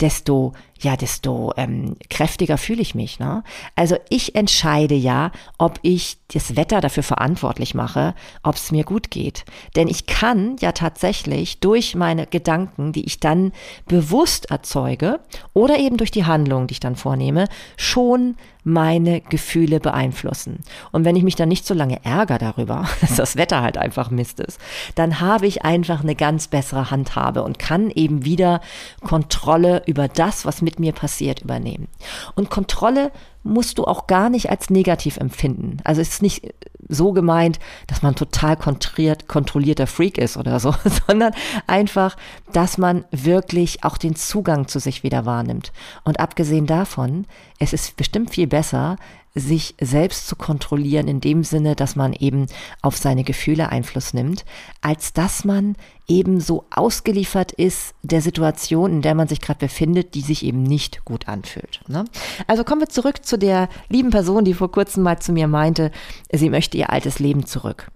desto 0.00 0.52
ja, 0.82 0.96
desto 0.96 1.52
ähm, 1.56 1.96
kräftiger 2.10 2.58
fühle 2.58 2.82
ich 2.82 2.94
mich. 2.94 3.18
Ne? 3.18 3.42
Also 3.76 3.96
ich 4.08 4.34
entscheide 4.34 4.94
ja, 4.94 5.30
ob 5.58 5.78
ich 5.82 6.18
das 6.32 6.56
Wetter 6.56 6.80
dafür 6.80 7.02
verantwortlich 7.02 7.74
mache, 7.74 8.14
ob 8.42 8.56
es 8.56 8.72
mir 8.72 8.84
gut 8.84 9.10
geht. 9.10 9.44
Denn 9.76 9.88
ich 9.88 10.06
kann 10.06 10.56
ja 10.60 10.72
tatsächlich 10.72 11.60
durch 11.60 11.94
meine 11.94 12.26
Gedanken, 12.26 12.92
die 12.92 13.04
ich 13.04 13.20
dann 13.20 13.52
bewusst 13.86 14.50
erzeuge 14.50 15.20
oder 15.52 15.78
eben 15.78 15.98
durch 15.98 16.10
die 16.10 16.24
Handlungen, 16.24 16.66
die 16.66 16.72
ich 16.72 16.80
dann 16.80 16.96
vornehme, 16.96 17.48
schon 17.76 18.36
meine 18.64 19.20
Gefühle 19.20 19.80
beeinflussen. 19.80 20.60
Und 20.92 21.04
wenn 21.04 21.16
ich 21.16 21.24
mich 21.24 21.34
dann 21.34 21.48
nicht 21.48 21.66
so 21.66 21.74
lange 21.74 22.04
ärgere 22.04 22.38
darüber, 22.38 22.86
dass 23.00 23.16
das 23.16 23.36
Wetter 23.36 23.60
halt 23.60 23.76
einfach 23.76 24.10
Mist 24.10 24.40
ist, 24.40 24.60
dann 24.94 25.20
habe 25.20 25.46
ich 25.46 25.64
einfach 25.82 26.02
eine 26.02 26.14
ganz 26.14 26.48
bessere 26.48 26.90
Handhabe 26.90 27.42
und 27.42 27.58
kann 27.58 27.90
eben 27.90 28.24
wieder 28.24 28.60
Kontrolle 29.04 29.82
über 29.86 30.08
das, 30.08 30.44
was 30.44 30.62
mit 30.62 30.78
mir 30.78 30.92
passiert, 30.92 31.42
übernehmen. 31.42 31.88
Und 32.36 32.50
Kontrolle 32.50 33.10
musst 33.42 33.78
du 33.78 33.84
auch 33.84 34.06
gar 34.06 34.30
nicht 34.30 34.50
als 34.50 34.70
negativ 34.70 35.16
empfinden. 35.16 35.78
Also 35.82 36.00
es 36.00 36.10
ist 36.10 36.22
nicht 36.22 36.54
so 36.88 37.12
gemeint, 37.12 37.58
dass 37.88 38.02
man 38.02 38.14
total 38.14 38.56
kontrolliert, 38.56 39.26
kontrollierter 39.26 39.88
Freak 39.88 40.18
ist 40.18 40.36
oder 40.36 40.60
so, 40.60 40.72
sondern 41.08 41.34
einfach, 41.66 42.16
dass 42.52 42.78
man 42.78 43.04
wirklich 43.10 43.82
auch 43.82 43.98
den 43.98 44.14
Zugang 44.14 44.68
zu 44.68 44.78
sich 44.78 45.02
wieder 45.02 45.26
wahrnimmt. 45.26 45.72
Und 46.04 46.20
abgesehen 46.20 46.66
davon, 46.66 47.26
es 47.58 47.72
ist 47.72 47.96
bestimmt 47.96 48.30
viel 48.30 48.46
besser, 48.46 48.96
sich 49.34 49.74
selbst 49.80 50.26
zu 50.26 50.36
kontrollieren 50.36 51.08
in 51.08 51.20
dem 51.20 51.42
Sinne, 51.42 51.74
dass 51.74 51.96
man 51.96 52.12
eben 52.12 52.46
auf 52.82 52.96
seine 52.96 53.24
Gefühle 53.24 53.70
Einfluss 53.70 54.12
nimmt, 54.12 54.44
als 54.82 55.12
dass 55.12 55.44
man 55.44 55.76
eben 56.06 56.40
so 56.40 56.66
ausgeliefert 56.70 57.52
ist 57.52 57.94
der 58.02 58.20
Situation, 58.20 58.92
in 58.92 59.02
der 59.02 59.14
man 59.14 59.28
sich 59.28 59.40
gerade 59.40 59.60
befindet, 59.60 60.14
die 60.14 60.20
sich 60.20 60.44
eben 60.44 60.62
nicht 60.62 61.04
gut 61.04 61.28
anfühlt. 61.28 61.80
Ne? 61.88 62.04
Also 62.46 62.64
kommen 62.64 62.82
wir 62.82 62.88
zurück 62.88 63.24
zu 63.24 63.38
der 63.38 63.68
lieben 63.88 64.10
Person, 64.10 64.44
die 64.44 64.54
vor 64.54 64.70
kurzem 64.70 65.02
mal 65.02 65.18
zu 65.18 65.32
mir 65.32 65.48
meinte, 65.48 65.90
sie 66.30 66.50
möchte 66.50 66.76
ihr 66.76 66.90
altes 66.90 67.18
Leben 67.18 67.46
zurück. 67.46 67.90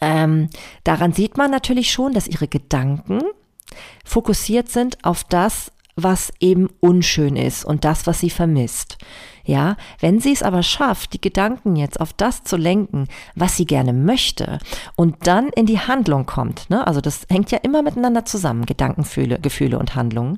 Ähm, 0.00 0.48
daran 0.84 1.12
sieht 1.12 1.36
man 1.36 1.50
natürlich 1.50 1.90
schon, 1.90 2.14
dass 2.14 2.28
ihre 2.28 2.48
Gedanken 2.48 3.20
fokussiert 4.04 4.70
sind 4.70 5.04
auf 5.04 5.24
das, 5.24 5.72
was 6.02 6.32
eben 6.38 6.68
unschön 6.80 7.36
ist 7.36 7.64
und 7.64 7.84
das, 7.84 8.06
was 8.06 8.20
sie 8.20 8.30
vermisst. 8.30 8.98
Ja, 9.44 9.76
wenn 9.98 10.20
sie 10.20 10.32
es 10.32 10.42
aber 10.42 10.62
schafft, 10.62 11.14
die 11.14 11.20
Gedanken 11.20 11.74
jetzt 11.74 12.00
auf 12.00 12.12
das 12.12 12.44
zu 12.44 12.56
lenken, 12.56 13.08
was 13.34 13.56
sie 13.56 13.64
gerne 13.64 13.92
möchte 13.92 14.58
und 14.94 15.26
dann 15.26 15.48
in 15.48 15.66
die 15.66 15.80
Handlung 15.80 16.26
kommt, 16.26 16.68
ne? 16.70 16.86
also 16.86 17.00
das 17.00 17.22
hängt 17.30 17.50
ja 17.50 17.58
immer 17.62 17.82
miteinander 17.82 18.24
zusammen, 18.24 18.66
Gedanken, 18.66 19.04
Gefühle 19.40 19.78
und 19.78 19.94
Handlungen, 19.94 20.36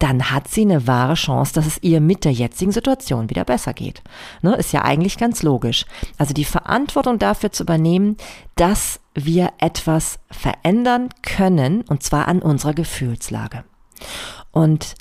dann 0.00 0.30
hat 0.30 0.48
sie 0.48 0.62
eine 0.62 0.86
wahre 0.86 1.14
Chance, 1.14 1.52
dass 1.52 1.66
es 1.66 1.82
ihr 1.82 2.00
mit 2.00 2.24
der 2.24 2.32
jetzigen 2.32 2.72
Situation 2.72 3.28
wieder 3.28 3.44
besser 3.44 3.74
geht. 3.74 4.02
Ne, 4.40 4.54
ist 4.56 4.72
ja 4.72 4.82
eigentlich 4.82 5.18
ganz 5.18 5.42
logisch. 5.42 5.84
Also 6.16 6.32
die 6.32 6.46
Verantwortung 6.46 7.18
dafür 7.18 7.52
zu 7.52 7.64
übernehmen, 7.64 8.16
dass 8.56 9.00
wir 9.14 9.50
etwas 9.58 10.18
verändern 10.30 11.10
können, 11.20 11.82
und 11.82 12.02
zwar 12.02 12.28
an 12.28 12.40
unserer 12.40 12.72
Gefühlslage. 12.72 13.64
Und 14.52 14.94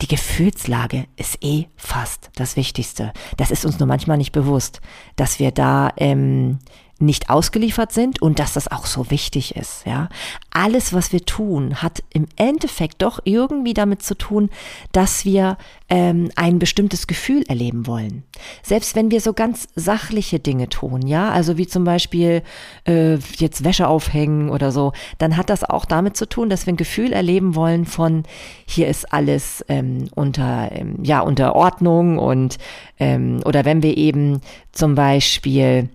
die 0.00 0.08
Gefühlslage 0.08 1.06
ist 1.16 1.42
eh 1.42 1.66
fast 1.76 2.30
das 2.36 2.56
Wichtigste. 2.56 3.12
Das 3.36 3.50
ist 3.50 3.64
uns 3.64 3.78
nur 3.78 3.88
manchmal 3.88 4.16
nicht 4.16 4.32
bewusst, 4.32 4.80
dass 5.16 5.38
wir 5.38 5.50
da 5.50 5.92
ähm, 5.96 6.58
nicht 6.98 7.30
ausgeliefert 7.30 7.92
sind 7.92 8.20
und 8.20 8.38
dass 8.40 8.54
das 8.54 8.68
auch 8.68 8.86
so 8.86 9.10
wichtig 9.10 9.56
ist, 9.56 9.86
ja. 9.86 10.08
Alles, 10.50 10.92
was 10.92 11.12
wir 11.12 11.24
tun, 11.24 11.80
hat 11.80 12.02
im 12.12 12.26
Endeffekt 12.36 13.02
doch 13.02 13.20
irgendwie 13.22 13.74
damit 13.74 14.02
zu 14.02 14.16
tun, 14.16 14.50
dass 14.90 15.24
wir 15.24 15.56
ähm, 15.88 16.30
ein 16.34 16.58
bestimmtes 16.58 17.06
Gefühl 17.06 17.44
erleben 17.44 17.86
wollen. 17.86 18.24
Selbst 18.62 18.96
wenn 18.96 19.12
wir 19.12 19.20
so 19.20 19.32
ganz 19.32 19.68
sachliche 19.76 20.40
Dinge 20.40 20.68
tun, 20.68 21.06
ja, 21.06 21.30
also 21.30 21.56
wie 21.56 21.68
zum 21.68 21.84
Beispiel 21.84 22.42
äh, 22.86 23.14
jetzt 23.36 23.62
Wäsche 23.62 23.86
aufhängen 23.86 24.50
oder 24.50 24.72
so, 24.72 24.92
dann 25.18 25.36
hat 25.36 25.50
das 25.50 25.62
auch 25.62 25.84
damit 25.84 26.16
zu 26.16 26.28
tun, 26.28 26.50
dass 26.50 26.66
wir 26.66 26.72
ein 26.72 26.78
Gefühl 26.78 27.12
erleben 27.12 27.54
wollen 27.54 27.84
von 27.84 28.24
hier 28.66 28.88
ist 28.88 29.12
alles 29.12 29.64
ähm, 29.68 30.08
unter 30.14 30.70
ähm, 30.72 30.98
ja 31.02 31.20
unter 31.20 31.54
Ordnung 31.54 32.18
und 32.18 32.58
ähm, 32.98 33.40
oder 33.44 33.64
wenn 33.64 33.82
wir 33.82 33.96
eben 33.96 34.40
zum 34.72 34.94
Beispiel 34.96 35.88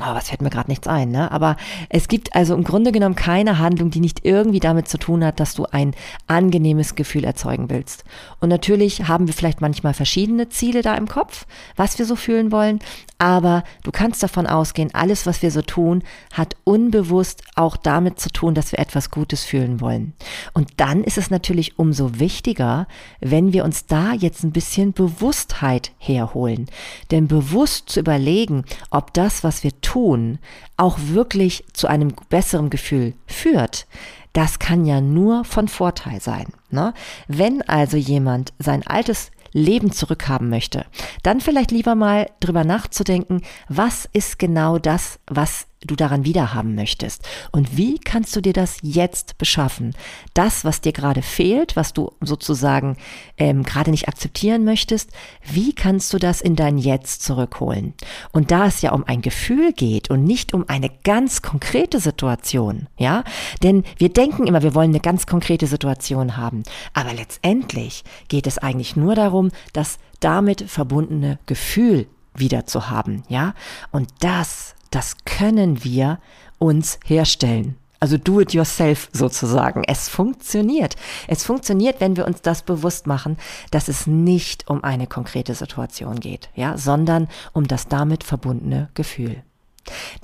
Oh, 0.00 0.14
was 0.14 0.28
fällt 0.28 0.42
mir 0.42 0.50
gerade 0.50 0.70
nichts 0.70 0.86
ein, 0.86 1.10
ne? 1.10 1.30
Aber 1.32 1.56
es 1.88 2.06
gibt 2.06 2.36
also 2.36 2.54
im 2.54 2.62
Grunde 2.62 2.92
genommen 2.92 3.16
keine 3.16 3.58
Handlung, 3.58 3.90
die 3.90 4.00
nicht 4.00 4.24
irgendwie 4.24 4.60
damit 4.60 4.88
zu 4.88 4.96
tun 4.96 5.24
hat, 5.24 5.40
dass 5.40 5.54
du 5.54 5.66
ein 5.70 5.94
angenehmes 6.28 6.94
Gefühl 6.94 7.24
erzeugen 7.24 7.68
willst. 7.68 8.04
Und 8.40 8.48
natürlich 8.48 9.08
haben 9.08 9.26
wir 9.26 9.34
vielleicht 9.34 9.60
manchmal 9.60 9.94
verschiedene 9.94 10.48
Ziele 10.50 10.82
da 10.82 10.94
im 10.94 11.08
Kopf, 11.08 11.46
was 11.74 11.98
wir 11.98 12.06
so 12.06 12.14
fühlen 12.14 12.52
wollen, 12.52 12.78
aber 13.18 13.64
du 13.82 13.90
kannst 13.90 14.22
davon 14.22 14.46
ausgehen, 14.46 14.94
alles, 14.94 15.26
was 15.26 15.42
wir 15.42 15.50
so 15.50 15.60
tun, 15.60 16.04
hat 16.32 16.54
unbewusst 16.62 17.42
auch 17.56 17.76
damit 17.76 18.20
zu 18.20 18.30
tun, 18.30 18.54
dass 18.54 18.70
wir 18.70 18.78
etwas 18.78 19.10
Gutes 19.10 19.44
fühlen 19.44 19.80
wollen. 19.80 20.12
Und 20.54 20.74
dann 20.76 21.02
ist 21.02 21.18
es 21.18 21.28
natürlich 21.28 21.80
umso 21.80 22.20
wichtiger, 22.20 22.86
wenn 23.20 23.52
wir 23.52 23.64
uns 23.64 23.86
da 23.86 24.12
jetzt 24.12 24.44
ein 24.44 24.52
bisschen 24.52 24.92
Bewusstheit 24.92 25.90
herholen. 25.98 26.66
Denn 27.10 27.26
bewusst 27.26 27.90
zu 27.90 27.98
überlegen, 27.98 28.64
ob 28.90 29.12
das, 29.14 29.42
was 29.42 29.64
wir 29.64 29.77
tun, 29.80 30.38
auch 30.76 30.98
wirklich 31.00 31.64
zu 31.72 31.86
einem 31.86 32.12
besseren 32.28 32.70
Gefühl 32.70 33.14
führt, 33.26 33.86
das 34.32 34.58
kann 34.58 34.84
ja 34.84 35.00
nur 35.00 35.44
von 35.44 35.68
Vorteil 35.68 36.20
sein. 36.20 36.46
Ne? 36.70 36.94
Wenn 37.26 37.62
also 37.62 37.96
jemand 37.96 38.52
sein 38.58 38.86
altes 38.86 39.30
Leben 39.52 39.92
zurückhaben 39.92 40.48
möchte, 40.50 40.84
dann 41.22 41.40
vielleicht 41.40 41.70
lieber 41.70 41.94
mal 41.94 42.30
drüber 42.40 42.64
nachzudenken, 42.64 43.42
was 43.68 44.08
ist 44.12 44.38
genau 44.38 44.78
das, 44.78 45.18
was 45.26 45.66
du 45.86 45.94
daran 45.94 46.24
wiederhaben 46.24 46.74
möchtest. 46.74 47.26
Und 47.52 47.76
wie 47.76 47.98
kannst 47.98 48.34
du 48.34 48.40
dir 48.40 48.52
das 48.52 48.78
jetzt 48.82 49.38
beschaffen? 49.38 49.94
Das, 50.34 50.64
was 50.64 50.80
dir 50.80 50.92
gerade 50.92 51.22
fehlt, 51.22 51.76
was 51.76 51.92
du 51.92 52.12
sozusagen 52.20 52.96
ähm, 53.36 53.62
gerade 53.62 53.90
nicht 53.90 54.08
akzeptieren 54.08 54.64
möchtest, 54.64 55.10
wie 55.44 55.72
kannst 55.72 56.12
du 56.12 56.18
das 56.18 56.40
in 56.40 56.56
dein 56.56 56.78
Jetzt 56.78 57.22
zurückholen? 57.22 57.94
Und 58.32 58.50
da 58.50 58.66
es 58.66 58.82
ja 58.82 58.92
um 58.92 59.04
ein 59.04 59.22
Gefühl 59.22 59.72
geht 59.72 60.10
und 60.10 60.24
nicht 60.24 60.52
um 60.52 60.68
eine 60.68 60.90
ganz 61.04 61.42
konkrete 61.42 62.00
Situation, 62.00 62.88
ja, 62.96 63.22
denn 63.62 63.84
wir 63.96 64.08
denken 64.08 64.46
immer, 64.46 64.62
wir 64.62 64.74
wollen 64.74 64.90
eine 64.90 65.00
ganz 65.00 65.26
konkrete 65.26 65.66
Situation 65.66 66.36
haben, 66.36 66.62
aber 66.92 67.14
letztendlich 67.14 68.04
geht 68.28 68.46
es 68.46 68.58
eigentlich 68.58 68.96
nur 68.96 69.14
darum, 69.14 69.50
das 69.72 69.98
damit 70.20 70.62
verbundene 70.68 71.38
Gefühl 71.46 72.06
wieder 72.34 72.66
zu 72.66 72.88
haben, 72.88 73.22
ja? 73.28 73.54
Und 73.90 74.08
das 74.20 74.74
das 74.90 75.16
können 75.24 75.84
wir 75.84 76.18
uns 76.58 76.98
herstellen. 77.04 77.76
Also 78.00 78.16
do 78.16 78.40
it 78.40 78.52
yourself 78.52 79.08
sozusagen. 79.12 79.82
Es 79.84 80.08
funktioniert. 80.08 80.94
Es 81.26 81.44
funktioniert, 81.44 82.00
wenn 82.00 82.16
wir 82.16 82.26
uns 82.26 82.42
das 82.42 82.62
bewusst 82.62 83.06
machen, 83.08 83.36
dass 83.72 83.88
es 83.88 84.06
nicht 84.06 84.68
um 84.70 84.84
eine 84.84 85.08
konkrete 85.08 85.54
Situation 85.54 86.20
geht, 86.20 86.48
ja, 86.54 86.78
sondern 86.78 87.28
um 87.52 87.66
das 87.66 87.88
damit 87.88 88.22
verbundene 88.22 88.88
Gefühl. 88.94 89.42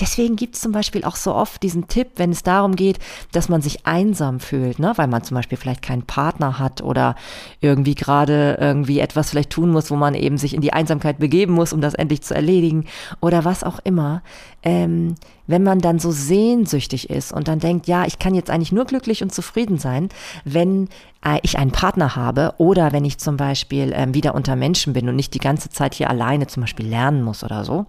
Deswegen 0.00 0.37
gibt 0.37 0.54
es 0.56 0.61
zum 0.61 0.73
Beispiel 0.73 1.04
auch 1.04 1.16
so 1.16 1.35
oft 1.35 1.62
diesen 1.62 1.88
Tipp, 1.88 2.12
wenn 2.16 2.30
es 2.30 2.42
darum 2.42 2.76
geht, 2.76 2.99
dass 3.33 3.49
man 3.49 3.62
sich 3.62 3.87
einsam 3.87 4.40
fühlt, 4.40 4.78
ne? 4.78 4.92
weil 4.97 5.06
man 5.06 5.23
zum 5.23 5.37
Beispiel 5.37 5.59
vielleicht 5.59 5.83
keinen 5.83 6.02
Partner 6.02 6.59
hat 6.59 6.83
oder 6.83 7.14
irgendwie 7.61 7.94
gerade 7.94 8.59
irgendwie 8.61 9.00
etwas 9.00 9.30
vielleicht 9.30 9.50
tun 9.50 9.71
muss, 9.71 9.90
wo 9.90 9.97
man 9.97 10.14
eben 10.14 10.38
sich 10.38 10.54
in 10.54 10.61
die 10.61 10.73
Einsamkeit 10.73 11.18
begeben 11.18 11.54
muss, 11.54 11.73
um 11.73 11.80
das 11.80 11.94
endlich 11.94 12.23
zu 12.23 12.35
erledigen 12.35 12.87
oder 13.21 13.44
was 13.44 13.64
auch 13.64 13.78
immer. 13.85 14.23
Ähm, 14.62 15.14
wenn 15.47 15.62
man 15.62 15.78
dann 15.80 15.99
so 15.99 16.11
sehnsüchtig 16.11 17.11
ist 17.11 17.33
und 17.33 17.49
dann 17.49 17.59
denkt, 17.59 17.87
ja, 17.87 18.06
ich 18.06 18.18
kann 18.18 18.35
jetzt 18.35 18.50
eigentlich 18.50 18.73
nur 18.73 18.87
glücklich 18.87 19.23
und 19.23 19.33
zufrieden 19.33 19.78
sein, 19.78 20.09
wenn 20.44 20.88
äh, 21.25 21.38
ich 21.42 21.59
einen 21.59 21.71
Partner 21.71 22.16
habe 22.16 22.54
oder 22.59 22.92
wenn 22.92 23.04
ich 23.04 23.18
zum 23.18 23.37
Beispiel 23.37 23.92
ähm, 23.94 24.14
wieder 24.14 24.35
unter 24.35 24.56
Menschen 24.56 24.92
bin 24.92 25.09
und 25.09 25.16
nicht 25.16 25.35
die 25.35 25.38
ganze 25.38 25.68
Zeit 25.68 25.94
hier 25.94 26.09
alleine 26.09 26.47
zum 26.47 26.62
Beispiel 26.62 26.87
lernen 26.87 27.23
muss 27.23 27.44
oder 27.44 27.64
so 27.64 27.87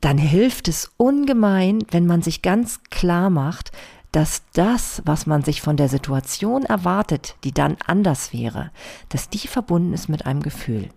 dann 0.00 0.18
hilft 0.18 0.68
es 0.68 0.90
ungemein, 0.96 1.84
wenn 1.90 2.06
man 2.06 2.22
sich 2.22 2.42
ganz 2.42 2.80
klar 2.90 3.30
macht, 3.30 3.72
dass 4.12 4.42
das, 4.52 5.02
was 5.04 5.26
man 5.26 5.42
sich 5.42 5.60
von 5.60 5.76
der 5.76 5.88
Situation 5.88 6.64
erwartet, 6.64 7.36
die 7.44 7.52
dann 7.52 7.76
anders 7.86 8.32
wäre, 8.32 8.70
dass 9.08 9.28
die 9.28 9.46
verbunden 9.46 9.92
ist 9.92 10.08
mit 10.08 10.24
einem 10.26 10.42
Gefühl. 10.42 10.88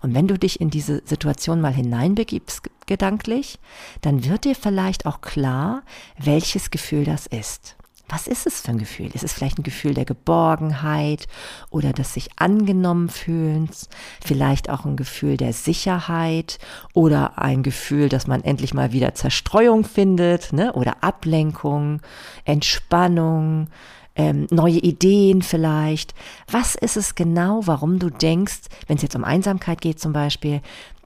Und 0.00 0.14
wenn 0.14 0.28
du 0.28 0.38
dich 0.38 0.60
in 0.60 0.70
diese 0.70 1.02
Situation 1.04 1.60
mal 1.60 1.74
hineinbegibst, 1.74 2.70
gedanklich, 2.86 3.58
dann 4.02 4.24
wird 4.24 4.44
dir 4.44 4.54
vielleicht 4.54 5.06
auch 5.06 5.20
klar, 5.20 5.82
welches 6.18 6.70
Gefühl 6.70 7.04
das 7.04 7.26
ist. 7.26 7.76
Was 8.14 8.28
ist 8.28 8.46
es 8.46 8.60
für 8.60 8.68
ein 8.68 8.78
Gefühl? 8.78 9.10
Ist 9.12 9.24
es 9.24 9.32
vielleicht 9.32 9.58
ein 9.58 9.64
Gefühl 9.64 9.92
der 9.92 10.04
Geborgenheit 10.04 11.26
oder 11.70 11.92
des 11.92 12.14
sich 12.14 12.28
angenommen 12.36 13.08
fühlens? 13.08 13.88
Vielleicht 14.24 14.70
auch 14.70 14.84
ein 14.84 14.94
Gefühl 14.94 15.36
der 15.36 15.52
Sicherheit 15.52 16.60
oder 16.92 17.40
ein 17.40 17.64
Gefühl, 17.64 18.08
dass 18.08 18.28
man 18.28 18.44
endlich 18.44 18.72
mal 18.72 18.92
wieder 18.92 19.16
Zerstreuung 19.16 19.82
findet, 19.84 20.52
ne? 20.52 20.72
Oder 20.74 21.02
Ablenkung, 21.02 22.02
Entspannung, 22.44 23.66
ähm, 24.14 24.46
neue 24.50 24.78
Ideen 24.78 25.42
vielleicht. 25.42 26.14
Was 26.48 26.76
ist 26.76 26.96
es 26.96 27.16
genau, 27.16 27.62
warum 27.64 27.98
du 27.98 28.10
denkst, 28.10 28.60
wenn 28.86 28.96
es 28.96 29.02
jetzt 29.02 29.16
um 29.16 29.24
Einsamkeit 29.24 29.80
geht 29.80 29.98
zum 29.98 30.12
Beispiel, 30.12 30.60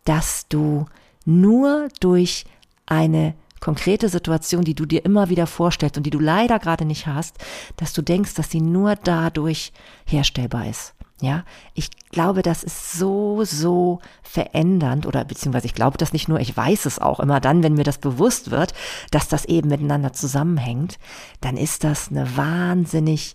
dass 0.05 0.47
du 0.51 0.85
nur 1.25 1.89
durch 2.01 2.45
eine 2.85 3.33
konkrete 3.61 4.09
Situation, 4.09 4.65
die 4.65 4.75
du 4.75 4.87
dir 4.87 5.05
immer 5.05 5.29
wieder 5.29 5.47
vorstellst 5.47 5.97
und 5.97 6.05
die 6.05 6.11
du 6.11 6.19
leider 6.19 6.59
gerade 6.59 6.85
nicht 6.85 7.07
hast, 7.07 7.37
dass 7.77 7.93
du 7.93 8.03
denkst, 8.03 8.35
dass 8.35 8.51
sie 8.51 8.61
nur 8.61 8.97
dadurch 8.97 9.73
herstellbar 10.07 10.67
ist. 10.67 10.95
Ja, 11.21 11.43
ich 11.75 11.91
glaube, 12.13 12.43
das 12.43 12.63
ist 12.63 12.93
so, 12.93 13.43
so 13.43 13.99
verändernd 14.23 15.05
oder 15.05 15.25
beziehungsweise 15.25 15.67
ich 15.67 15.75
glaube 15.75 15.99
das 15.99 16.13
nicht 16.13 16.29
nur, 16.29 16.39
ich 16.39 16.57
weiß 16.57 16.87
es 16.87 17.01
auch 17.01 17.19
immer 17.19 17.41
dann, 17.41 17.65
wenn 17.65 17.75
mir 17.75 17.83
das 17.83 17.99
bewusst 17.99 18.53
wird, 18.53 18.73
dass 19.11 19.27
das 19.27 19.45
eben 19.45 19.69
miteinander 19.69 20.13
zusammenhängt, 20.13 21.01
dann 21.41 21.57
ist 21.57 21.83
das 21.83 22.11
eine 22.11 22.37
wahnsinnig 22.37 23.35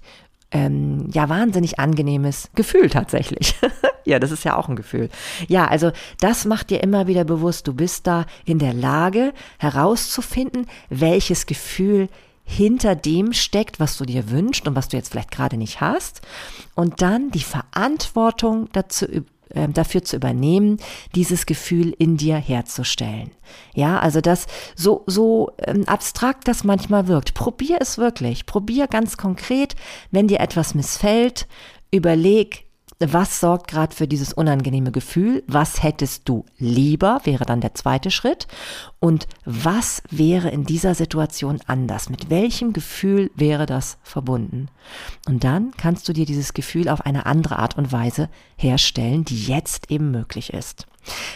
ähm, 0.53 1.09
ja 1.11 1.27
wahnsinnig 1.27 1.79
angenehmes 1.79 2.49
Gefühl 2.55 2.89
tatsächlich. 2.89 3.55
ja, 4.05 4.19
das 4.19 4.31
ist 4.31 4.45
ja 4.45 4.55
auch 4.55 4.69
ein 4.69 4.75
Gefühl. 4.75 5.09
Ja, 5.47 5.67
also 5.67 5.91
das 6.19 6.45
macht 6.45 6.69
dir 6.69 6.81
immer 6.83 7.07
wieder 7.07 7.23
bewusst, 7.25 7.67
du 7.67 7.73
bist 7.73 8.07
da 8.07 8.25
in 8.45 8.59
der 8.59 8.73
Lage 8.73 9.33
herauszufinden, 9.57 10.67
welches 10.89 11.47
Gefühl 11.47 12.07
hinter 12.45 12.95
dem 12.95 13.33
steckt, 13.33 13.79
was 13.79 13.97
du 13.97 14.05
dir 14.05 14.29
wünschst 14.29 14.67
und 14.67 14.75
was 14.75 14.89
du 14.89 14.97
jetzt 14.97 15.11
vielleicht 15.11 15.31
gerade 15.31 15.57
nicht 15.57 15.81
hast. 15.81 16.21
Und 16.75 17.01
dann 17.01 17.31
die 17.31 17.43
Verantwortung 17.43 18.69
dazu 18.73 19.05
äh, 19.53 19.67
dafür 19.69 20.03
zu 20.03 20.15
übernehmen, 20.15 20.77
dieses 21.15 21.45
Gefühl 21.45 21.93
in 21.97 22.17
dir 22.17 22.35
herzustellen. 22.35 23.31
Ja, 23.73 23.99
also 23.99 24.21
das 24.21 24.47
so, 24.75 25.03
so 25.07 25.51
ähm, 25.59 25.83
abstrakt 25.87 26.47
das 26.47 26.63
manchmal 26.63 27.07
wirkt. 27.07 27.33
Probier 27.33 27.77
es 27.79 27.97
wirklich. 27.97 28.45
Probier 28.45 28.87
ganz 28.87 29.17
konkret, 29.17 29.75
wenn 30.11 30.27
dir 30.27 30.39
etwas 30.39 30.75
missfällt, 30.75 31.47
überleg, 31.91 32.65
was 33.11 33.39
sorgt 33.39 33.67
gerade 33.67 33.95
für 33.95 34.07
dieses 34.07 34.33
unangenehme 34.33 34.91
Gefühl? 34.91 35.43
Was 35.47 35.81
hättest 35.81 36.29
du 36.29 36.45
lieber, 36.57 37.21
wäre 37.23 37.45
dann 37.45 37.59
der 37.59 37.73
zweite 37.73 38.11
Schritt. 38.11 38.47
Und 38.99 39.27
was 39.45 40.03
wäre 40.09 40.49
in 40.49 40.63
dieser 40.63 40.95
Situation 40.95 41.59
anders? 41.65 42.09
Mit 42.09 42.29
welchem 42.29 42.71
Gefühl 42.71 43.31
wäre 43.35 43.65
das 43.65 43.97
verbunden? 44.03 44.69
Und 45.27 45.43
dann 45.43 45.71
kannst 45.75 46.07
du 46.07 46.13
dir 46.13 46.25
dieses 46.25 46.53
Gefühl 46.53 46.87
auf 46.87 47.01
eine 47.01 47.25
andere 47.25 47.57
Art 47.57 47.77
und 47.77 47.91
Weise 47.91 48.29
herstellen, 48.55 49.25
die 49.25 49.43
jetzt 49.43 49.89
eben 49.91 50.11
möglich 50.11 50.53
ist. 50.53 50.87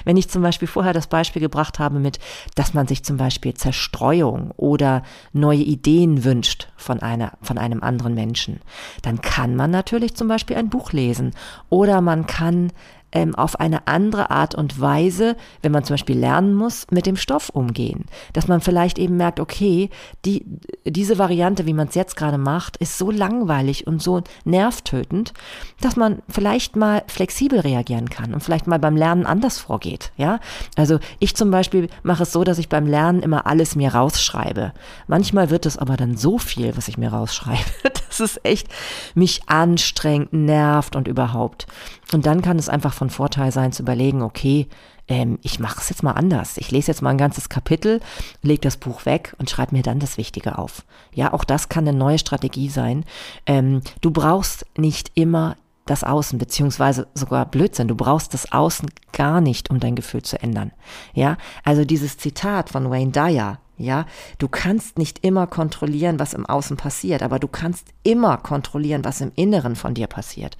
Wenn 0.05 0.17
ich 0.17 0.29
zum 0.29 0.41
Beispiel 0.41 0.67
vorher 0.67 0.93
das 0.93 1.07
Beispiel 1.07 1.41
gebracht 1.41 1.79
habe 1.79 1.99
mit, 1.99 2.19
dass 2.55 2.73
man 2.73 2.87
sich 2.87 3.03
zum 3.03 3.17
Beispiel 3.17 3.53
Zerstreuung 3.53 4.51
oder 4.57 5.03
neue 5.33 5.59
Ideen 5.59 6.23
wünscht 6.23 6.69
von 6.75 7.01
einer, 7.01 7.33
von 7.41 7.57
einem 7.57 7.83
anderen 7.83 8.13
Menschen, 8.13 8.61
dann 9.01 9.21
kann 9.21 9.55
man 9.55 9.71
natürlich 9.71 10.15
zum 10.15 10.27
Beispiel 10.27 10.55
ein 10.55 10.69
Buch 10.69 10.93
lesen 10.93 11.31
oder 11.69 12.01
man 12.01 12.27
kann 12.27 12.71
ähm, 13.11 13.35
auf 13.35 13.59
eine 13.59 13.87
andere 13.87 14.29
Art 14.31 14.55
und 14.55 14.79
Weise, 14.79 15.35
wenn 15.61 15.71
man 15.71 15.83
zum 15.83 15.93
Beispiel 15.93 16.17
lernen 16.17 16.53
muss, 16.53 16.87
mit 16.91 17.05
dem 17.05 17.15
Stoff 17.15 17.49
umgehen. 17.49 18.05
Dass 18.33 18.47
man 18.47 18.61
vielleicht 18.61 18.99
eben 18.99 19.17
merkt, 19.17 19.39
okay, 19.39 19.89
die, 20.25 20.45
diese 20.85 21.17
Variante, 21.17 21.65
wie 21.65 21.73
man 21.73 21.87
es 21.87 21.95
jetzt 21.95 22.15
gerade 22.15 22.37
macht, 22.37 22.77
ist 22.77 22.97
so 22.97 23.09
langweilig 23.11 23.87
und 23.87 24.01
so 24.01 24.23
nervtötend, 24.43 25.33
dass 25.81 25.95
man 25.95 26.21
vielleicht 26.27 26.75
mal 26.75 27.03
flexibel 27.07 27.59
reagieren 27.59 28.09
kann 28.09 28.33
und 28.33 28.41
vielleicht 28.41 28.67
mal 28.67 28.79
beim 28.79 28.97
Lernen 28.97 29.25
anders 29.25 29.59
vorgeht. 29.59 30.11
Ja, 30.17 30.39
also 30.75 30.99
ich 31.19 31.35
zum 31.35 31.51
Beispiel 31.51 31.89
mache 32.03 32.23
es 32.23 32.31
so, 32.31 32.43
dass 32.43 32.57
ich 32.57 32.69
beim 32.69 32.87
Lernen 32.87 33.21
immer 33.21 33.47
alles 33.47 33.75
mir 33.75 33.93
rausschreibe. 33.93 34.73
Manchmal 35.07 35.49
wird 35.49 35.65
es 35.65 35.77
aber 35.77 35.97
dann 35.97 36.17
so 36.17 36.37
viel, 36.37 36.75
was 36.75 36.87
ich 36.87 36.97
mir 36.97 37.09
rausschreibe, 37.09 37.69
dass 38.07 38.19
es 38.19 38.39
echt 38.43 38.67
mich 39.15 39.41
anstrengt, 39.47 40.33
nervt 40.33 40.95
und 40.95 41.07
überhaupt. 41.07 41.67
Und 42.13 42.25
dann 42.25 42.41
kann 42.41 42.57
es 42.57 42.69
einfach 42.69 42.93
von 42.97 43.09
Vorteil 43.09 43.51
sein 43.51 43.71
zu 43.71 43.83
überlegen, 43.83 44.21
okay, 44.21 44.67
ähm, 45.07 45.39
ich 45.41 45.59
mache 45.59 45.79
es 45.79 45.89
jetzt 45.89 46.03
mal 46.03 46.11
anders. 46.11 46.57
Ich 46.57 46.71
lese 46.71 46.91
jetzt 46.91 47.01
mal 47.01 47.11
ein 47.11 47.17
ganzes 47.17 47.49
Kapitel, 47.49 48.01
lege 48.41 48.61
das 48.61 48.77
Buch 48.77 49.05
weg 49.05 49.35
und 49.37 49.49
schreibe 49.49 49.75
mir 49.75 49.83
dann 49.83 49.99
das 49.99 50.17
Wichtige 50.17 50.57
auf. 50.57 50.83
Ja, 51.13 51.33
auch 51.33 51.43
das 51.43 51.69
kann 51.69 51.87
eine 51.87 51.97
neue 51.97 52.19
Strategie 52.19 52.69
sein. 52.69 53.05
Ähm, 53.45 53.81
du 54.01 54.11
brauchst 54.11 54.65
nicht 54.77 55.11
immer 55.15 55.55
das 55.85 56.03
Außen, 56.03 56.37
beziehungsweise 56.37 57.07
sogar 57.13 57.45
Blödsinn. 57.45 57.87
Du 57.87 57.95
brauchst 57.95 58.33
das 58.33 58.51
Außen 58.51 58.89
gar 59.13 59.39
nicht, 59.39 59.69
um 59.69 59.79
dein 59.79 59.95
Gefühl 59.95 60.21
zu 60.21 60.41
ändern. 60.41 60.71
Ja, 61.13 61.37
also 61.63 61.85
dieses 61.85 62.17
Zitat 62.17 62.69
von 62.69 62.89
Wayne 62.89 63.11
Dyer, 63.11 63.59
ja, 63.77 64.05
du 64.39 64.47
kannst 64.47 64.97
nicht 64.97 65.23
immer 65.23 65.45
kontrollieren, 65.45 66.19
was 66.19 66.33
im 66.33 66.45
Außen 66.45 66.77
passiert, 66.77 67.21
aber 67.21 67.37
du 67.37 67.47
kannst 67.47 67.87
immer 68.03 68.37
kontrollieren, 68.37 69.05
was 69.05 69.21
im 69.21 69.31
Inneren 69.35 69.75
von 69.75 69.93
dir 69.93 70.07
passiert. 70.07 70.57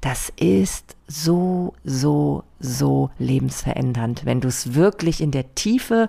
Das 0.00 0.32
ist 0.36 0.96
so, 1.06 1.74
so, 1.84 2.42
so 2.60 3.10
lebensverändernd, 3.18 4.24
wenn 4.24 4.40
du 4.40 4.48
es 4.48 4.74
wirklich 4.74 5.20
in 5.20 5.30
der 5.30 5.54
Tiefe 5.54 6.08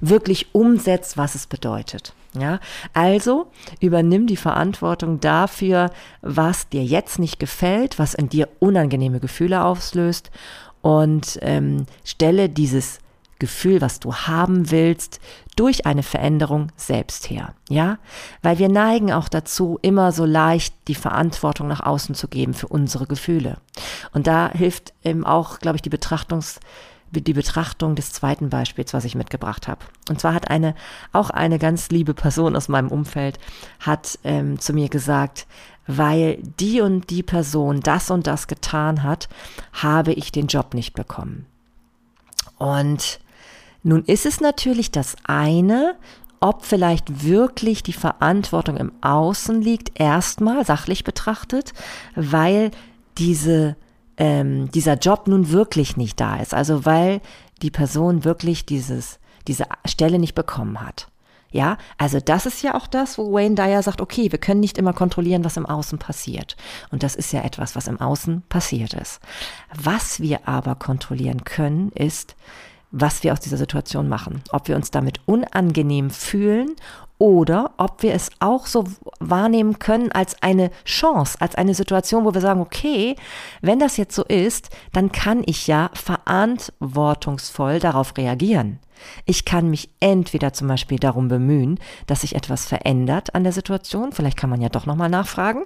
wirklich 0.00 0.54
umsetzt, 0.54 1.16
was 1.16 1.34
es 1.34 1.46
bedeutet. 1.46 2.14
Ja, 2.38 2.60
also 2.92 3.46
übernimm 3.80 4.26
die 4.26 4.36
Verantwortung 4.36 5.20
dafür, 5.20 5.90
was 6.20 6.68
dir 6.68 6.84
jetzt 6.84 7.18
nicht 7.18 7.38
gefällt, 7.38 7.98
was 7.98 8.12
in 8.12 8.28
dir 8.28 8.48
unangenehme 8.58 9.20
Gefühle 9.20 9.64
auslöst 9.64 10.30
und 10.82 11.38
ähm, 11.40 11.86
stelle 12.04 12.50
dieses 12.50 12.98
Gefühl, 13.38 13.80
was 13.80 14.00
du 14.00 14.14
haben 14.14 14.70
willst, 14.70 15.20
durch 15.56 15.86
eine 15.86 16.02
Veränderung 16.02 16.72
selbst 16.76 17.30
her. 17.30 17.54
Ja, 17.68 17.98
weil 18.42 18.58
wir 18.58 18.68
neigen 18.68 19.12
auch 19.12 19.28
dazu, 19.28 19.78
immer 19.82 20.12
so 20.12 20.24
leicht 20.24 20.74
die 20.88 20.94
Verantwortung 20.94 21.68
nach 21.68 21.80
außen 21.80 22.14
zu 22.14 22.28
geben 22.28 22.54
für 22.54 22.68
unsere 22.68 23.06
Gefühle. 23.06 23.58
Und 24.12 24.26
da 24.26 24.50
hilft 24.52 24.94
eben 25.02 25.24
auch, 25.24 25.58
glaube 25.58 25.76
ich, 25.76 25.82
die 25.82 25.90
Betrachtungs 25.90 26.60
die 27.12 27.32
Betrachtung 27.32 27.94
des 27.94 28.12
zweiten 28.12 28.50
Beispiels, 28.50 28.92
was 28.92 29.04
ich 29.04 29.14
mitgebracht 29.14 29.68
habe. 29.68 29.86
Und 30.10 30.20
zwar 30.20 30.34
hat 30.34 30.50
eine, 30.50 30.74
auch 31.12 31.30
eine 31.30 31.58
ganz 31.58 31.88
liebe 31.90 32.14
Person 32.14 32.56
aus 32.56 32.68
meinem 32.68 32.88
Umfeld, 32.88 33.38
hat 33.80 34.18
ähm, 34.24 34.58
zu 34.58 34.72
mir 34.72 34.88
gesagt, 34.88 35.46
weil 35.86 36.38
die 36.58 36.80
und 36.80 37.10
die 37.10 37.22
Person 37.22 37.80
das 37.80 38.10
und 38.10 38.26
das 38.26 38.48
getan 38.48 39.02
hat, 39.02 39.28
habe 39.72 40.12
ich 40.12 40.32
den 40.32 40.48
Job 40.48 40.74
nicht 40.74 40.94
bekommen. 40.94 41.46
Und 42.58 43.20
nun 43.86 44.02
ist 44.02 44.26
es 44.26 44.40
natürlich 44.40 44.90
das 44.90 45.14
eine, 45.26 45.94
ob 46.40 46.64
vielleicht 46.64 47.24
wirklich 47.24 47.84
die 47.84 47.92
Verantwortung 47.92 48.78
im 48.78 48.90
Außen 49.00 49.62
liegt, 49.62 50.00
erstmal 50.00 50.66
sachlich 50.66 51.04
betrachtet, 51.04 51.72
weil 52.16 52.72
diese, 53.16 53.76
ähm, 54.16 54.72
dieser 54.72 54.94
Job 54.94 55.28
nun 55.28 55.52
wirklich 55.52 55.96
nicht 55.96 56.18
da 56.18 56.36
ist. 56.38 56.52
Also 56.52 56.84
weil 56.84 57.20
die 57.62 57.70
Person 57.70 58.24
wirklich 58.24 58.66
dieses, 58.66 59.20
diese 59.46 59.66
Stelle 59.84 60.18
nicht 60.18 60.34
bekommen 60.34 60.80
hat. 60.80 61.06
Ja, 61.52 61.78
also 61.96 62.18
das 62.18 62.44
ist 62.44 62.64
ja 62.64 62.74
auch 62.74 62.88
das, 62.88 63.18
wo 63.18 63.32
Wayne 63.32 63.54
Dyer 63.54 63.84
sagt, 63.84 64.00
okay, 64.00 64.32
wir 64.32 64.40
können 64.40 64.58
nicht 64.58 64.78
immer 64.78 64.94
kontrollieren, 64.94 65.44
was 65.44 65.56
im 65.56 65.64
Außen 65.64 66.00
passiert. 66.00 66.56
Und 66.90 67.04
das 67.04 67.14
ist 67.14 67.32
ja 67.32 67.42
etwas, 67.42 67.76
was 67.76 67.86
im 67.86 68.00
Außen 68.00 68.42
passiert 68.48 68.94
ist. 68.94 69.20
Was 69.72 70.18
wir 70.18 70.48
aber 70.48 70.74
kontrollieren 70.74 71.44
können, 71.44 71.92
ist, 71.92 72.34
was 72.98 73.22
wir 73.22 73.32
aus 73.32 73.40
dieser 73.40 73.58
Situation 73.58 74.08
machen. 74.08 74.42
Ob 74.50 74.68
wir 74.68 74.76
uns 74.76 74.90
damit 74.90 75.20
unangenehm 75.26 76.10
fühlen 76.10 76.74
oder 77.18 77.72
ob 77.76 78.02
wir 78.02 78.14
es 78.14 78.30
auch 78.40 78.66
so 78.66 78.84
wahrnehmen 79.20 79.78
können 79.78 80.12
als 80.12 80.42
eine 80.42 80.70
Chance, 80.84 81.38
als 81.40 81.54
eine 81.54 81.74
Situation, 81.74 82.24
wo 82.24 82.32
wir 82.32 82.40
sagen, 82.40 82.60
okay, 82.60 83.16
wenn 83.60 83.78
das 83.78 83.96
jetzt 83.96 84.14
so 84.14 84.24
ist, 84.24 84.70
dann 84.92 85.12
kann 85.12 85.42
ich 85.44 85.66
ja 85.66 85.90
verantwortungsvoll 85.94 87.80
darauf 87.80 88.16
reagieren. 88.16 88.78
Ich 89.24 89.44
kann 89.44 89.70
mich 89.70 89.90
entweder 90.00 90.52
zum 90.52 90.68
Beispiel 90.68 90.98
darum 90.98 91.28
bemühen, 91.28 91.78
dass 92.06 92.22
sich 92.22 92.34
etwas 92.34 92.66
verändert 92.66 93.34
an 93.34 93.44
der 93.44 93.52
Situation, 93.52 94.12
vielleicht 94.12 94.36
kann 94.36 94.50
man 94.50 94.60
ja 94.60 94.68
doch 94.68 94.86
nochmal 94.86 95.08
nachfragen, 95.08 95.64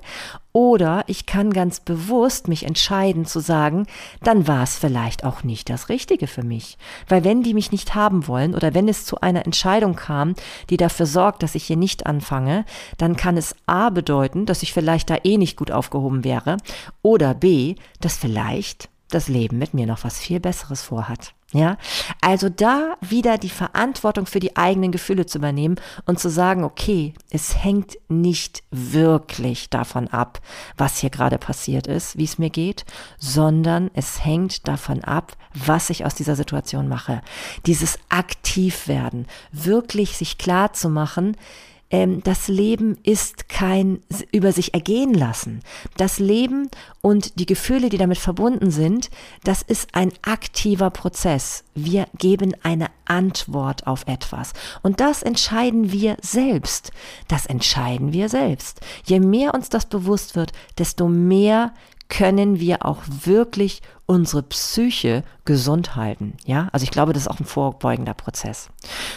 oder 0.53 1.05
ich 1.07 1.27
kann 1.27 1.53
ganz 1.53 1.81
bewusst 1.81 2.49
mich 2.49 2.65
entscheiden 2.65 3.25
zu 3.25 3.41
sagen, 3.41 3.87
dann 4.23 4.49
war 4.49 4.65
es 4.65 4.79
vielleicht 4.79 5.25
auch 5.25 5.45
nicht 5.45 5.71
das 5.71 5.89
Richtige 5.89 6.27
für 6.27 6.43
mich. 6.43 6.77
Weil 7.09 7.25
wenn 7.25 7.43
die 7.43 7.55
mich 7.55 7.71
nicht 7.71 7.95
haben 7.95 8.27
wollen 8.27 8.55
oder 8.55 8.75
wenn 8.75 8.89
es 8.89 9.05
zu 9.05 9.21
einer 9.21 9.47
Entscheidung 9.47 9.95
kam, 9.95 10.35
die 10.69 10.77
dafür 10.77 11.07
sorgt, 11.07 11.43
dass 11.43 11.55
ich 11.55 11.65
hier 11.65 11.77
nicht 11.77 12.07
anfange, 12.07 12.65
dann 12.99 13.17
kann 13.17 13.37
es 13.37 13.55
A 13.67 13.91
bedeuten, 13.91 14.47
dass 14.47 14.63
ich 14.63 14.73
vielleicht 14.73 15.11
da 15.11 15.19
eh 15.23 15.37
nicht 15.37 15.57
gut 15.57 15.71
aufgehoben 15.71 16.25
wäre, 16.25 16.57
oder 17.03 17.35
B, 17.35 17.77
dass 18.01 18.17
vielleicht 18.17 18.89
das 19.09 19.29
Leben 19.29 19.59
mit 19.59 19.75
mir 19.75 19.87
noch 19.87 20.05
was 20.05 20.19
viel 20.19 20.41
Besseres 20.41 20.83
vorhat. 20.83 21.35
Ja, 21.53 21.79
also 22.21 22.49
da 22.49 22.95
wieder 23.01 23.37
die 23.37 23.49
Verantwortung 23.49 24.27
für 24.27 24.39
die 24.39 24.57
eigenen 24.57 24.93
Gefühle 24.93 25.27
zu 25.27 25.39
übernehmen 25.39 25.81
und 26.07 26.21
zu 26.21 26.31
sagen, 26.31 26.63
okay, 26.63 27.13
es 27.31 27.65
hängt 27.65 27.99
nicht 28.09 28.63
wirklich 28.71 29.69
davon 29.69 30.07
ab, 30.07 30.41
was 30.77 30.99
hier 30.99 31.11
gerade 31.11 31.39
passiert 31.39 31.89
ist, 31.89 32.17
wie 32.17 32.25
es 32.25 32.39
mir 32.39 32.51
geht, 32.51 32.85
sondern 33.19 33.91
es 33.95 34.25
hängt 34.25 34.69
davon 34.69 35.03
ab, 35.03 35.37
was 35.53 35.91
ich 35.91 36.05
aus 36.05 36.15
dieser 36.15 36.37
Situation 36.37 36.87
mache. 36.87 37.21
Dieses 37.67 37.99
Aktivwerden, 38.11 39.27
wirklich 39.51 40.17
sich 40.17 40.39
klar 40.39 40.73
zu 40.73 40.89
machen, 40.89 41.37
ähm, 41.91 42.23
das 42.23 42.49
Leben 42.49 42.97
ist 43.03 43.49
kein 43.49 44.01
über 44.33 44.53
sich 44.53 44.75
ergehen 44.75 45.15
lassen. 45.15 45.61
Das 45.97 46.19
Leben 46.19 46.71
und 47.01 47.39
die 47.39 47.47
Gefühle, 47.47 47.89
die 47.89 47.99
damit 47.99 48.19
verbunden 48.19 48.71
sind, 48.71 49.11
das 49.45 49.63
ist 49.63 49.95
ein 49.95 50.13
aktiver 50.23 50.91
Prozess. 50.91 51.65
Wir 51.75 52.07
geben 52.17 52.55
eine 52.63 52.89
Antwort 53.05 53.87
auf 53.87 54.07
etwas. 54.07 54.53
Und 54.83 55.01
das 55.01 55.23
entscheiden 55.23 55.93
wir 55.93 56.17
selbst. 56.21 56.93
Das 57.29 57.47
entscheiden 57.47 58.13
wir 58.13 58.29
selbst. 58.29 58.81
Je 59.05 59.21
mehr 59.21 59.55
uns 59.55 59.69
das 59.69 59.87
bewusst 59.87 60.37
wird, 60.37 60.53
desto 60.79 61.09
mehr 61.09 61.73
können 62.11 62.61
wir 62.61 62.85
auch 62.85 63.03
wirklich 63.25 63.81
unsere 64.05 64.43
Psyche 64.43 65.25
gesund 65.47 65.97
halten. 65.97 66.37
Ja, 66.45 66.69
also 66.73 66.85
ich 66.85 66.91
glaube, 66.91 67.15
das 67.15 67.23
ist 67.23 67.29
auch 67.29 67.41
ein 67.41 67.47
vorbeugender 67.47 68.13
Prozess. 68.13 68.69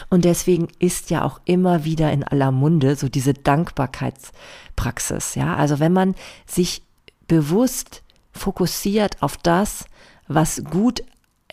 Und 0.10 0.23
deswegen 0.23 0.69
ist 0.79 1.10
ja 1.10 1.25
auch 1.25 1.41
immer 1.43 1.84
wieder 1.84 2.13
in 2.13 2.23
aller 2.23 2.51
Munde 2.51 2.95
so 2.95 3.10
diese 3.10 3.34
Dankbarkeitspraxis. 3.34 5.36
Ja, 5.36 5.56
also 5.56 5.79
wenn 5.79 5.91
man 5.91 6.15
sich 6.45 6.84
bewusst 7.27 8.03
fokussiert 8.32 9.21
auf 9.21 9.38
das, 9.38 9.86
was 10.27 10.63
gut 10.63 11.03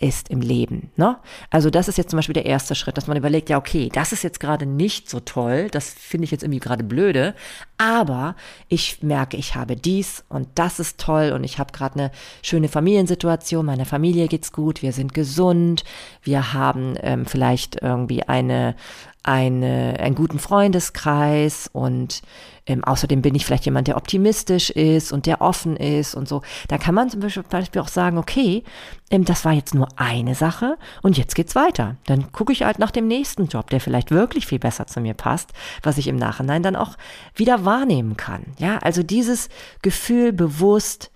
ist 0.00 0.30
im 0.30 0.40
Leben. 0.40 0.90
Ne? 0.96 1.18
Also 1.50 1.68
das 1.70 1.86
ist 1.86 1.98
jetzt 1.98 2.10
zum 2.10 2.16
Beispiel 2.16 2.32
der 2.32 2.46
erste 2.46 2.74
Schritt, 2.74 2.96
dass 2.96 3.06
man 3.06 3.18
überlegt, 3.18 3.50
ja, 3.50 3.58
okay, 3.58 3.90
das 3.92 4.12
ist 4.12 4.24
jetzt 4.24 4.40
gerade 4.40 4.64
nicht 4.64 5.10
so 5.10 5.20
toll, 5.20 5.68
das 5.70 5.90
finde 5.90 6.24
ich 6.24 6.30
jetzt 6.30 6.42
irgendwie 6.42 6.58
gerade 6.58 6.82
blöde, 6.82 7.34
aber 7.76 8.34
ich 8.68 9.02
merke, 9.02 9.36
ich 9.36 9.54
habe 9.54 9.76
dies 9.76 10.24
und 10.28 10.48
das 10.54 10.80
ist 10.80 10.98
toll 10.98 11.32
und 11.32 11.44
ich 11.44 11.58
habe 11.58 11.72
gerade 11.72 11.98
eine 11.98 12.10
schöne 12.42 12.68
Familiensituation, 12.68 13.66
meiner 13.66 13.84
Familie 13.84 14.26
geht's 14.26 14.52
gut, 14.52 14.82
wir 14.82 14.92
sind 14.92 15.12
gesund, 15.12 15.84
wir 16.22 16.54
haben 16.54 16.94
ähm, 17.02 17.26
vielleicht 17.26 17.82
irgendwie 17.82 18.22
eine 18.22 18.76
eine, 19.22 19.96
einen 20.00 20.14
guten 20.14 20.38
Freundeskreis 20.38 21.68
und 21.72 22.22
ähm, 22.66 22.84
außerdem 22.84 23.20
bin 23.20 23.34
ich 23.34 23.44
vielleicht 23.44 23.64
jemand, 23.64 23.88
der 23.88 23.96
optimistisch 23.96 24.70
ist 24.70 25.12
und 25.12 25.26
der 25.26 25.40
offen 25.40 25.76
ist 25.76 26.14
und 26.14 26.28
so. 26.28 26.42
Da 26.68 26.78
kann 26.78 26.94
man 26.94 27.10
zum 27.10 27.20
Beispiel 27.20 27.82
auch 27.82 27.88
sagen, 27.88 28.16
okay, 28.16 28.64
ähm, 29.10 29.24
das 29.24 29.44
war 29.44 29.52
jetzt 29.52 29.74
nur 29.74 29.88
eine 29.96 30.34
Sache 30.34 30.76
und 31.02 31.18
jetzt 31.18 31.34
geht's 31.34 31.54
weiter. 31.54 31.96
Dann 32.06 32.32
gucke 32.32 32.52
ich 32.52 32.62
halt 32.62 32.78
nach 32.78 32.90
dem 32.90 33.08
nächsten 33.08 33.46
Job, 33.46 33.70
der 33.70 33.80
vielleicht 33.80 34.10
wirklich 34.10 34.46
viel 34.46 34.58
besser 34.58 34.86
zu 34.86 35.00
mir 35.00 35.14
passt, 35.14 35.50
was 35.82 35.98
ich 35.98 36.06
im 36.08 36.16
Nachhinein 36.16 36.62
dann 36.62 36.76
auch 36.76 36.96
wieder 37.34 37.64
wahrnehmen 37.64 38.16
kann. 38.16 38.44
Ja, 38.58 38.78
also 38.78 39.02
dieses 39.02 39.48
Gefühl 39.82 40.32
bewusst 40.32 41.10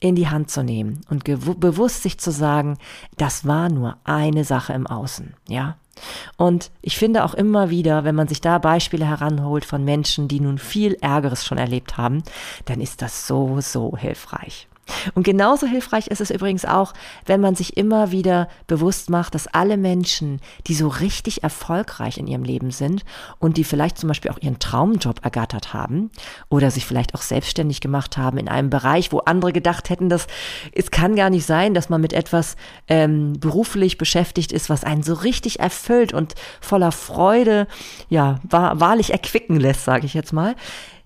in 0.00 0.14
die 0.14 0.28
Hand 0.28 0.50
zu 0.50 0.62
nehmen 0.62 1.02
und 1.10 1.24
bewusst 1.24 2.02
sich 2.02 2.18
zu 2.18 2.30
sagen, 2.30 2.78
das 3.18 3.46
war 3.46 3.68
nur 3.68 3.98
eine 4.04 4.44
Sache 4.44 4.72
im 4.72 4.86
Außen, 4.86 5.34
ja. 5.46 5.76
Und 6.36 6.70
ich 6.82 6.96
finde 6.96 7.24
auch 7.24 7.34
immer 7.34 7.70
wieder, 7.70 8.04
wenn 8.04 8.14
man 8.14 8.28
sich 8.28 8.40
da 8.40 8.58
Beispiele 8.58 9.06
heranholt 9.06 9.64
von 9.64 9.84
Menschen, 9.84 10.28
die 10.28 10.40
nun 10.40 10.58
viel 10.58 10.94
Ärgeres 11.00 11.44
schon 11.44 11.58
erlebt 11.58 11.96
haben, 11.96 12.22
dann 12.64 12.80
ist 12.80 13.02
das 13.02 13.26
so, 13.26 13.60
so 13.60 13.96
hilfreich. 13.96 14.68
Und 15.14 15.22
genauso 15.22 15.66
hilfreich 15.66 16.06
ist 16.08 16.20
es 16.20 16.30
übrigens 16.30 16.64
auch, 16.64 16.92
wenn 17.26 17.40
man 17.40 17.54
sich 17.54 17.76
immer 17.76 18.10
wieder 18.10 18.48
bewusst 18.66 19.10
macht, 19.10 19.34
dass 19.34 19.46
alle 19.46 19.76
Menschen, 19.76 20.40
die 20.66 20.74
so 20.74 20.88
richtig 20.88 21.42
erfolgreich 21.42 22.18
in 22.18 22.26
ihrem 22.26 22.42
Leben 22.42 22.70
sind 22.70 23.04
und 23.38 23.56
die 23.56 23.64
vielleicht 23.64 23.98
zum 23.98 24.08
Beispiel 24.08 24.30
auch 24.30 24.38
ihren 24.40 24.58
Traumjob 24.58 25.24
ergattert 25.24 25.72
haben 25.72 26.10
oder 26.48 26.70
sich 26.70 26.86
vielleicht 26.86 27.14
auch 27.14 27.22
selbstständig 27.22 27.80
gemacht 27.80 28.16
haben 28.16 28.38
in 28.38 28.48
einem 28.48 28.70
Bereich, 28.70 29.12
wo 29.12 29.18
andere 29.18 29.52
gedacht 29.52 29.90
hätten, 29.90 30.08
dass 30.08 30.26
es 30.72 30.90
kann 30.90 31.16
gar 31.16 31.30
nicht 31.30 31.46
sein, 31.46 31.74
dass 31.74 31.88
man 31.88 32.00
mit 32.00 32.12
etwas 32.12 32.56
ähm, 32.88 33.34
beruflich 33.38 33.98
beschäftigt 33.98 34.52
ist, 34.52 34.70
was 34.70 34.84
einen 34.84 35.02
so 35.02 35.14
richtig 35.14 35.60
erfüllt 35.60 36.12
und 36.12 36.34
voller 36.60 36.92
Freude, 36.92 37.66
ja, 38.08 38.38
wahrlich 38.42 39.12
erquicken 39.12 39.58
lässt, 39.58 39.84
sage 39.84 40.06
ich 40.06 40.14
jetzt 40.14 40.32
mal 40.32 40.54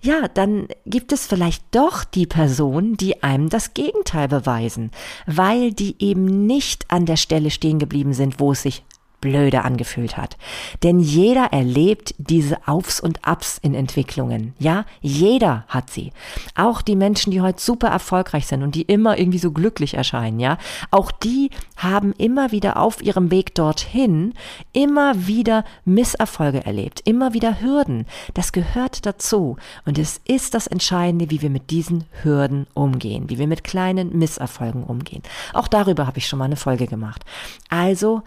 ja, 0.05 0.29
dann 0.29 0.69
gibt 0.85 1.13
es 1.13 1.27
vielleicht 1.27 1.65
doch 1.71 2.05
die 2.05 2.27
Personen, 2.27 2.97
die 2.97 3.23
einem 3.23 3.49
das 3.49 3.73
Gegenteil 3.73 4.29
beweisen, 4.29 4.91
weil 5.27 5.73
die 5.73 5.97
eben 5.99 6.47
nicht 6.47 6.91
an 6.91 7.07
der 7.07 7.17
Stelle 7.17 7.51
stehen 7.51 7.79
geblieben 7.79 8.13
sind, 8.13 8.39
wo 8.39 8.53
es 8.53 8.63
sich 8.63 8.85
blöde 9.25 9.65
angefühlt 9.65 10.19
hat. 10.19 10.37
Denn 10.83 11.01
jeder 11.01 11.47
erlebt 11.47 12.15
diese 12.19 12.69
Aufs 12.69 13.01
und 13.01 13.27
Abs 13.27 13.59
in 13.63 13.75
Entwicklungen. 13.75 14.53
Ja, 14.59 14.85
jeder 15.01 15.65
hat 15.67 15.89
sie. 15.89 16.13
Auch 16.55 16.83
die 16.83 16.95
Menschen, 16.95 17.31
die 17.31 17.41
heute 17.41 17.61
super 17.61 17.89
erfolgreich 17.89 18.47
sind 18.47 18.63
und 18.63 18.75
die 18.75 18.83
immer 18.83 19.19
irgendwie 19.19 19.39
so 19.39 19.51
glücklich 19.51 19.95
erscheinen. 19.95 20.41
Ja, 20.41 20.59
auch 20.91 21.11
die 21.11 21.49
haben 21.77 22.13
immer 22.19 22.53
wieder 22.53 22.77
auf 22.77 23.03
ihrem 23.03 23.31
Weg 23.31 23.55
dorthin 23.55 24.35
immer 24.75 25.27
wieder 25.27 25.65
Misserfolge 25.87 26.67
erlebt, 26.67 27.01
immer 27.07 27.33
wieder 27.33 27.63
Hürden. 27.63 28.05
Das 28.35 28.53
gehört 28.53 29.07
dazu. 29.07 29.57
Und 29.87 29.99
es 29.99 30.21
ist 30.27 30.53
das 30.53 30.67
Entscheidende, 30.67 31.31
wie 31.31 31.41
wir 31.41 31.51
mit 31.51 31.71
diesen 31.71 32.05
Hürden 32.23 32.67
umgehen, 32.75 33.31
wie 33.31 33.39
wir 33.39 33.47
mit 33.47 33.65
kleinen 33.65 34.19
Misserfolgen 34.19 34.85
umgehen. 34.85 35.23
Auch 35.55 35.69
darüber 35.69 36.07
habe 36.07 36.19
ich 36.19 36.29
schon 36.29 36.39
mal 36.39 36.45
eine 36.45 36.57
Folge 36.57 36.87
gemacht. 36.87 37.25
Also 37.71 38.23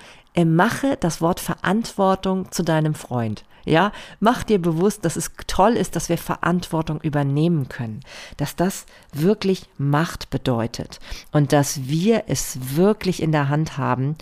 mache 0.45 0.97
das 0.99 1.21
Wort 1.21 1.39
Verantwortung 1.39 2.51
zu 2.51 2.63
deinem 2.63 2.93
Freund. 2.93 3.43
Ja, 3.65 3.91
mach 4.21 4.43
dir 4.43 4.61
bewusst, 4.61 5.03
dass 5.03 5.17
es 5.17 5.31
toll 5.45 5.73
ist, 5.73 5.97
dass 5.97 6.07
wir 6.07 6.17
Verantwortung 6.17 7.01
übernehmen 7.01 7.67
können, 7.67 7.99
dass 8.37 8.55
das 8.55 8.85
wirklich 9.11 9.67
Macht 9.77 10.29
bedeutet 10.29 11.01
und 11.33 11.51
dass 11.51 11.85
wir 11.89 12.23
es 12.27 12.77
wirklich 12.77 13.21
in 13.21 13.33
der 13.33 13.49
Hand 13.49 13.77
haben, 13.77 14.15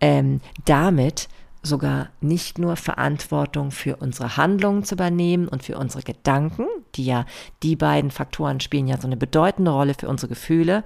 ähm, 0.00 0.40
damit 0.66 1.28
sogar 1.64 2.10
nicht 2.20 2.58
nur 2.58 2.76
Verantwortung 2.76 3.72
für 3.72 3.96
unsere 3.96 4.36
Handlungen 4.36 4.84
zu 4.84 4.94
übernehmen 4.94 5.48
und 5.48 5.64
für 5.64 5.78
unsere 5.78 6.04
Gedanken, 6.04 6.66
die 6.94 7.04
ja, 7.04 7.24
die 7.64 7.76
beiden 7.76 8.12
Faktoren 8.12 8.60
spielen 8.60 8.88
ja 8.88 9.00
so 9.00 9.06
eine 9.06 9.16
bedeutende 9.16 9.70
Rolle 9.70 9.94
für 9.94 10.08
unsere 10.08 10.28
Gefühle, 10.28 10.84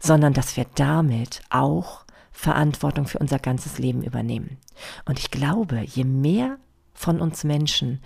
sondern 0.00 0.32
dass 0.32 0.56
wir 0.56 0.66
damit 0.74 1.42
auch 1.50 2.04
Verantwortung 2.32 3.06
für 3.06 3.18
unser 3.18 3.38
ganzes 3.38 3.78
Leben 3.78 4.02
übernehmen. 4.02 4.58
Und 5.04 5.18
ich 5.18 5.30
glaube, 5.30 5.80
je 5.80 6.04
mehr 6.04 6.58
von 6.92 7.20
uns 7.20 7.44
Menschen 7.44 8.00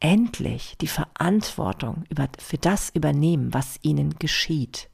endlich 0.00 0.76
die 0.80 0.88
Verantwortung 0.88 2.04
über, 2.08 2.28
für 2.38 2.58
das 2.58 2.90
übernehmen, 2.90 3.54
was 3.54 3.78
ihnen 3.82 4.18
geschieht, 4.18 4.90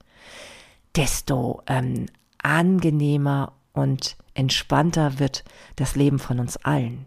desto 0.97 1.63
ähm, 1.67 2.07
angenehmer 2.43 3.53
und 3.73 4.17
entspannter 4.35 5.19
wird 5.19 5.45
das 5.77 5.97
Leben 5.97 6.19
von 6.19 6.41
uns 6.41 6.57
allen. 6.59 7.07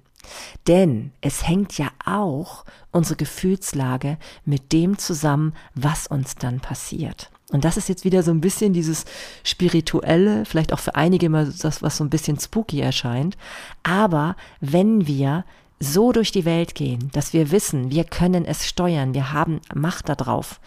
Denn 0.68 1.12
es 1.22 1.48
hängt 1.48 1.78
ja 1.78 1.90
auch 2.06 2.66
unsere 2.92 3.18
Gefühlslage 3.18 4.18
mit 4.46 4.72
dem 4.72 4.98
zusammen, 4.98 5.54
was 5.74 6.08
uns 6.08 6.36
dann 6.36 6.60
passiert. 6.60 7.32
Und 7.52 7.66
das 7.66 7.78
ist 7.78 7.90
jetzt 7.90 8.06
wieder 8.06 8.24
so 8.24 8.32
ein 8.32 8.42
bisschen 8.42 8.74
dieses 8.74 9.06
spirituelle, 9.44 10.46
vielleicht 10.46 10.74
auch 10.74 10.80
für 10.80 10.96
einige 10.96 11.26
immer 11.26 11.46
das, 11.46 11.82
was 11.82 11.98
so 11.98 12.04
ein 12.04 12.10
bisschen 12.10 12.40
spooky 12.40 12.80
erscheint. 12.80 13.38
Aber 13.84 14.36
wenn 14.60 15.08
wir 15.08 15.46
so 15.80 16.12
durch 16.12 16.32
die 16.32 16.46
Welt 16.46 16.76
gehen, 16.76 17.10
dass 17.12 17.34
wir 17.34 17.52
wissen, 17.52 17.92
wir 17.92 18.04
können 18.04 18.46
es 18.46 18.68
steuern, 18.68 19.14
wir 19.14 19.34
haben 19.34 19.62
Macht 19.74 20.10
darauf, 20.10 20.62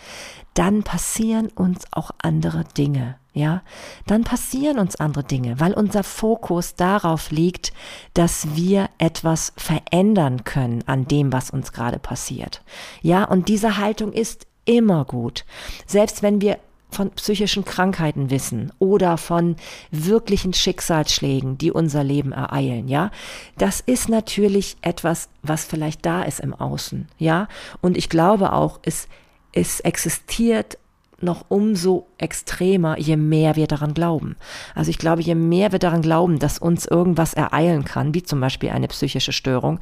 dann 0.55 0.83
passieren 0.83 1.49
uns 1.49 1.85
auch 1.93 2.11
andere 2.19 2.65
Dinge. 2.77 3.17
Ja, 3.37 3.63
dann 4.07 4.23
passieren 4.23 4.79
uns 4.79 4.95
andere 4.95 5.25
Dinge, 5.25 5.59
weil 5.59 5.75
unser 5.75 6.05
Fokus 6.05 6.77
darauf 6.77 7.33
liegt, 7.33 7.73
dass 8.15 8.55
wir 8.55 8.89
etwas 8.99 9.53
verändern 9.57 10.45
können 10.45 10.85
an 10.87 11.09
dem, 11.09 11.33
was 11.33 11.51
uns 11.51 11.73
gerade 11.73 11.99
passiert. 11.99 12.63
Ja, 13.03 13.25
und 13.25 13.49
diese 13.49 13.79
Haltung 13.79 14.13
ist 14.13 14.47
immer 14.67 15.05
gut. 15.05 15.45
Selbst 15.85 16.23
wenn 16.23 16.41
wir 16.41 16.59
von 16.95 17.11
psychischen 17.11 17.65
Krankheiten 17.65 18.31
wissen 18.31 18.73
oder 18.79 19.17
von 19.19 19.57
wirklichen 19.91 20.55
Schicksalsschlägen, 20.55 21.59
die 21.59 21.71
unser 21.71 22.03
Leben 22.03 22.33
ereilen, 22.33 22.89
ja. 22.89 23.11
Das 23.59 23.81
ist 23.81 24.09
natürlich 24.09 24.77
etwas, 24.81 25.29
was 25.43 25.65
vielleicht 25.65 26.07
da 26.07 26.23
ist 26.23 26.41
im 26.41 26.55
Außen, 26.55 27.09
ja. 27.19 27.49
Und 27.81 27.97
ich 27.97 28.09
glaube 28.09 28.53
auch, 28.53 28.81
es, 28.83 29.09
es 29.53 29.81
existiert 29.81 30.79
noch 31.25 31.47
umso 31.49 32.07
extremer, 32.19 32.99
je 32.99 33.17
mehr 33.17 33.57
wir 33.57 33.67
daran 33.67 33.95
glauben. 33.95 34.37
Also 34.75 34.91
ich 34.91 34.99
glaube, 34.99 35.23
je 35.23 35.35
mehr 35.35 35.73
wir 35.73 35.79
daran 35.79 36.03
glauben, 36.03 36.39
dass 36.39 36.59
uns 36.59 36.87
irgendwas 36.87 37.35
ereilen 37.35 37.85
kann, 37.85 38.15
wie 38.15 38.23
zum 38.23 38.41
Beispiel 38.41 38.71
eine 38.71 38.89
psychische 38.89 39.33
Störung, 39.33 39.81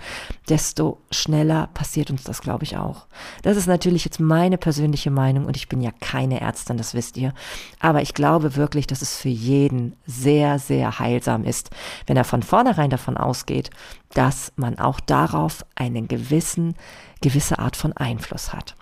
desto 0.49 0.99
schneller 1.11 1.69
passiert 1.75 2.11
uns 2.11 2.25
das, 2.25 2.41
glaube 2.41 2.65
ich, 2.65 2.77
auch. 2.77 3.07
Das 3.43 3.57
ist 3.57 3.67
natürlich 3.67 4.05
jetzt 4.05 4.21
meine 4.21 4.59
persönliche 4.59 5.11
Meinung 5.11 5.47
und 5.47 5.57
ich 5.57 5.69
bin 5.69 5.81
ja 5.81 5.91
keine 6.01 6.41
Ärztin, 6.41 6.77
das 6.77 6.95
wisst 6.95 7.17
ihr. 7.17 7.35
Aber 7.81 8.03
ich 8.03 8.15
glaube 8.15 8.57
wirklich, 8.57 8.87
dass 8.87 9.03
es 9.03 9.17
für 9.17 9.29
jeden 9.29 9.95
sehr, 10.07 10.59
sehr 10.59 10.99
heilsam 10.99 11.45
ist, 11.45 11.71
wenn 12.07 12.17
er 12.17 12.25
von 12.25 12.43
vornherein 12.43 12.91
davon 12.91 13.17
ausgeht, 13.17 13.71
dass 14.15 14.53
man 14.57 14.79
auch 14.79 15.01
darauf 15.01 15.65
einen 15.75 16.09
gewissen, 16.09 16.75
gewisse 17.21 17.59
Art 17.59 17.77
von 17.77 17.93
Einfluss 17.93 18.53
hat. 18.53 18.75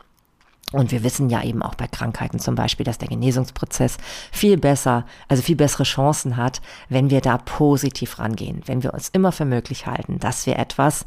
Und 0.73 0.93
wir 0.93 1.03
wissen 1.03 1.31
ja 1.31 1.43
eben 1.43 1.63
auch 1.63 1.75
bei 1.75 1.89
Krankheiten 1.89 2.39
zum 2.39 2.55
Beispiel, 2.55 2.85
dass 2.85 2.99
der 2.99 3.09
Genesungsprozess 3.09 3.97
viel 4.31 4.57
besser, 4.57 5.05
also 5.27 5.43
viel 5.43 5.57
bessere 5.57 5.83
Chancen 5.83 6.37
hat, 6.37 6.61
wenn 6.89 7.11
wir 7.11 7.21
da 7.21 7.39
positiv 7.39 8.21
rangehen, 8.21 8.63
wenn 8.67 8.83
wir 8.83 8.95
uns 8.95 9.09
immer 9.09 9.33
für 9.33 9.45
möglich 9.45 9.87
halten, 9.87 10.21
dass 10.21 10.47
wir 10.47 10.59
etwas 10.59 11.07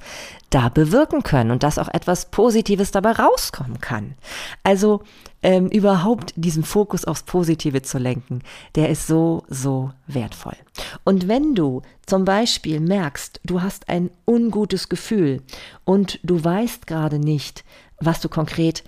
da 0.49 0.69
bewirken 0.69 1.23
können 1.23 1.52
und 1.52 1.63
dass 1.63 1.80
auch 1.80 1.88
etwas 1.88 2.30
Positives 2.30 2.91
dabei 2.91 3.13
rauskommen 3.13 3.80
kann. 3.80 4.15
Also 4.63 5.02
ähm, 5.41 5.67
überhaupt 5.67 6.34
diesen 6.36 6.63
Fokus 6.63 7.06
aufs 7.06 7.23
Positive 7.23 7.82
zu 7.82 7.97
lenken, 7.97 8.41
der 8.76 8.89
ist 8.89 9.08
so, 9.08 9.43
so 9.47 9.91
wertvoll. 10.08 10.58
Und 11.04 11.28
wenn 11.28 11.56
du 11.56 11.82
zum 12.06 12.26
Beispiel 12.26 12.80
merkst, 12.80 13.39
du 13.45 13.62
hast 13.62 13.88
ein 13.89 14.10
ungutes 14.26 14.89
Gefühl 14.89 15.41
und 15.86 16.19
du 16.23 16.43
weißt 16.43 16.86
gerade 16.86 17.19
nicht, 17.19 17.63
was 17.99 18.19
du 18.19 18.30
konkret 18.30 18.84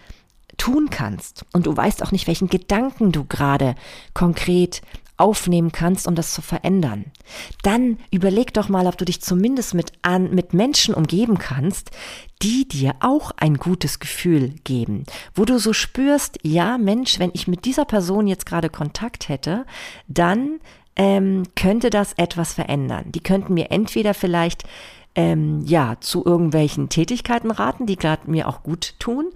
tun 0.57 0.89
kannst. 0.89 1.45
Und 1.53 1.65
du 1.65 1.75
weißt 1.75 2.03
auch 2.03 2.11
nicht, 2.11 2.27
welchen 2.27 2.49
Gedanken 2.49 3.11
du 3.11 3.25
gerade 3.25 3.75
konkret 4.13 4.81
aufnehmen 5.17 5.71
kannst, 5.71 6.07
um 6.07 6.15
das 6.15 6.33
zu 6.33 6.41
verändern, 6.41 7.05
dann 7.63 7.97
überleg 8.11 8.53
doch 8.53 8.67
mal, 8.67 8.85
ob 8.87 8.97
du 8.97 9.05
dich 9.05 9.21
zumindest 9.21 9.73
mit, 9.73 9.93
an, 10.01 10.35
mit 10.35 10.53
Menschen 10.53 10.93
umgeben 10.93 11.37
kannst, 11.37 11.91
die 12.41 12.67
dir 12.67 12.95
auch 12.99 13.31
ein 13.37 13.55
gutes 13.55 13.99
Gefühl 13.99 14.55
geben, 14.65 15.05
wo 15.33 15.45
du 15.45 15.57
so 15.57 15.71
spürst, 15.71 16.39
ja 16.43 16.77
Mensch, 16.77 17.17
wenn 17.19 17.31
ich 17.33 17.47
mit 17.47 17.65
dieser 17.65 17.85
Person 17.85 18.27
jetzt 18.27 18.45
gerade 18.45 18.69
Kontakt 18.69 19.29
hätte, 19.29 19.65
dann 20.07 20.59
ähm, 20.97 21.43
könnte 21.55 21.89
das 21.89 22.13
etwas 22.13 22.53
verändern. 22.53 23.11
Die 23.11 23.21
könnten 23.21 23.53
mir 23.53 23.71
entweder 23.71 24.13
vielleicht 24.13 24.63
ähm, 25.15 25.61
ja, 25.65 25.95
zu 26.01 26.25
irgendwelchen 26.25 26.89
Tätigkeiten 26.89 27.49
raten, 27.49 27.85
die 27.85 27.95
gerade 27.95 28.29
mir 28.29 28.47
auch 28.47 28.63
gut 28.63 28.95
tun 28.99 29.31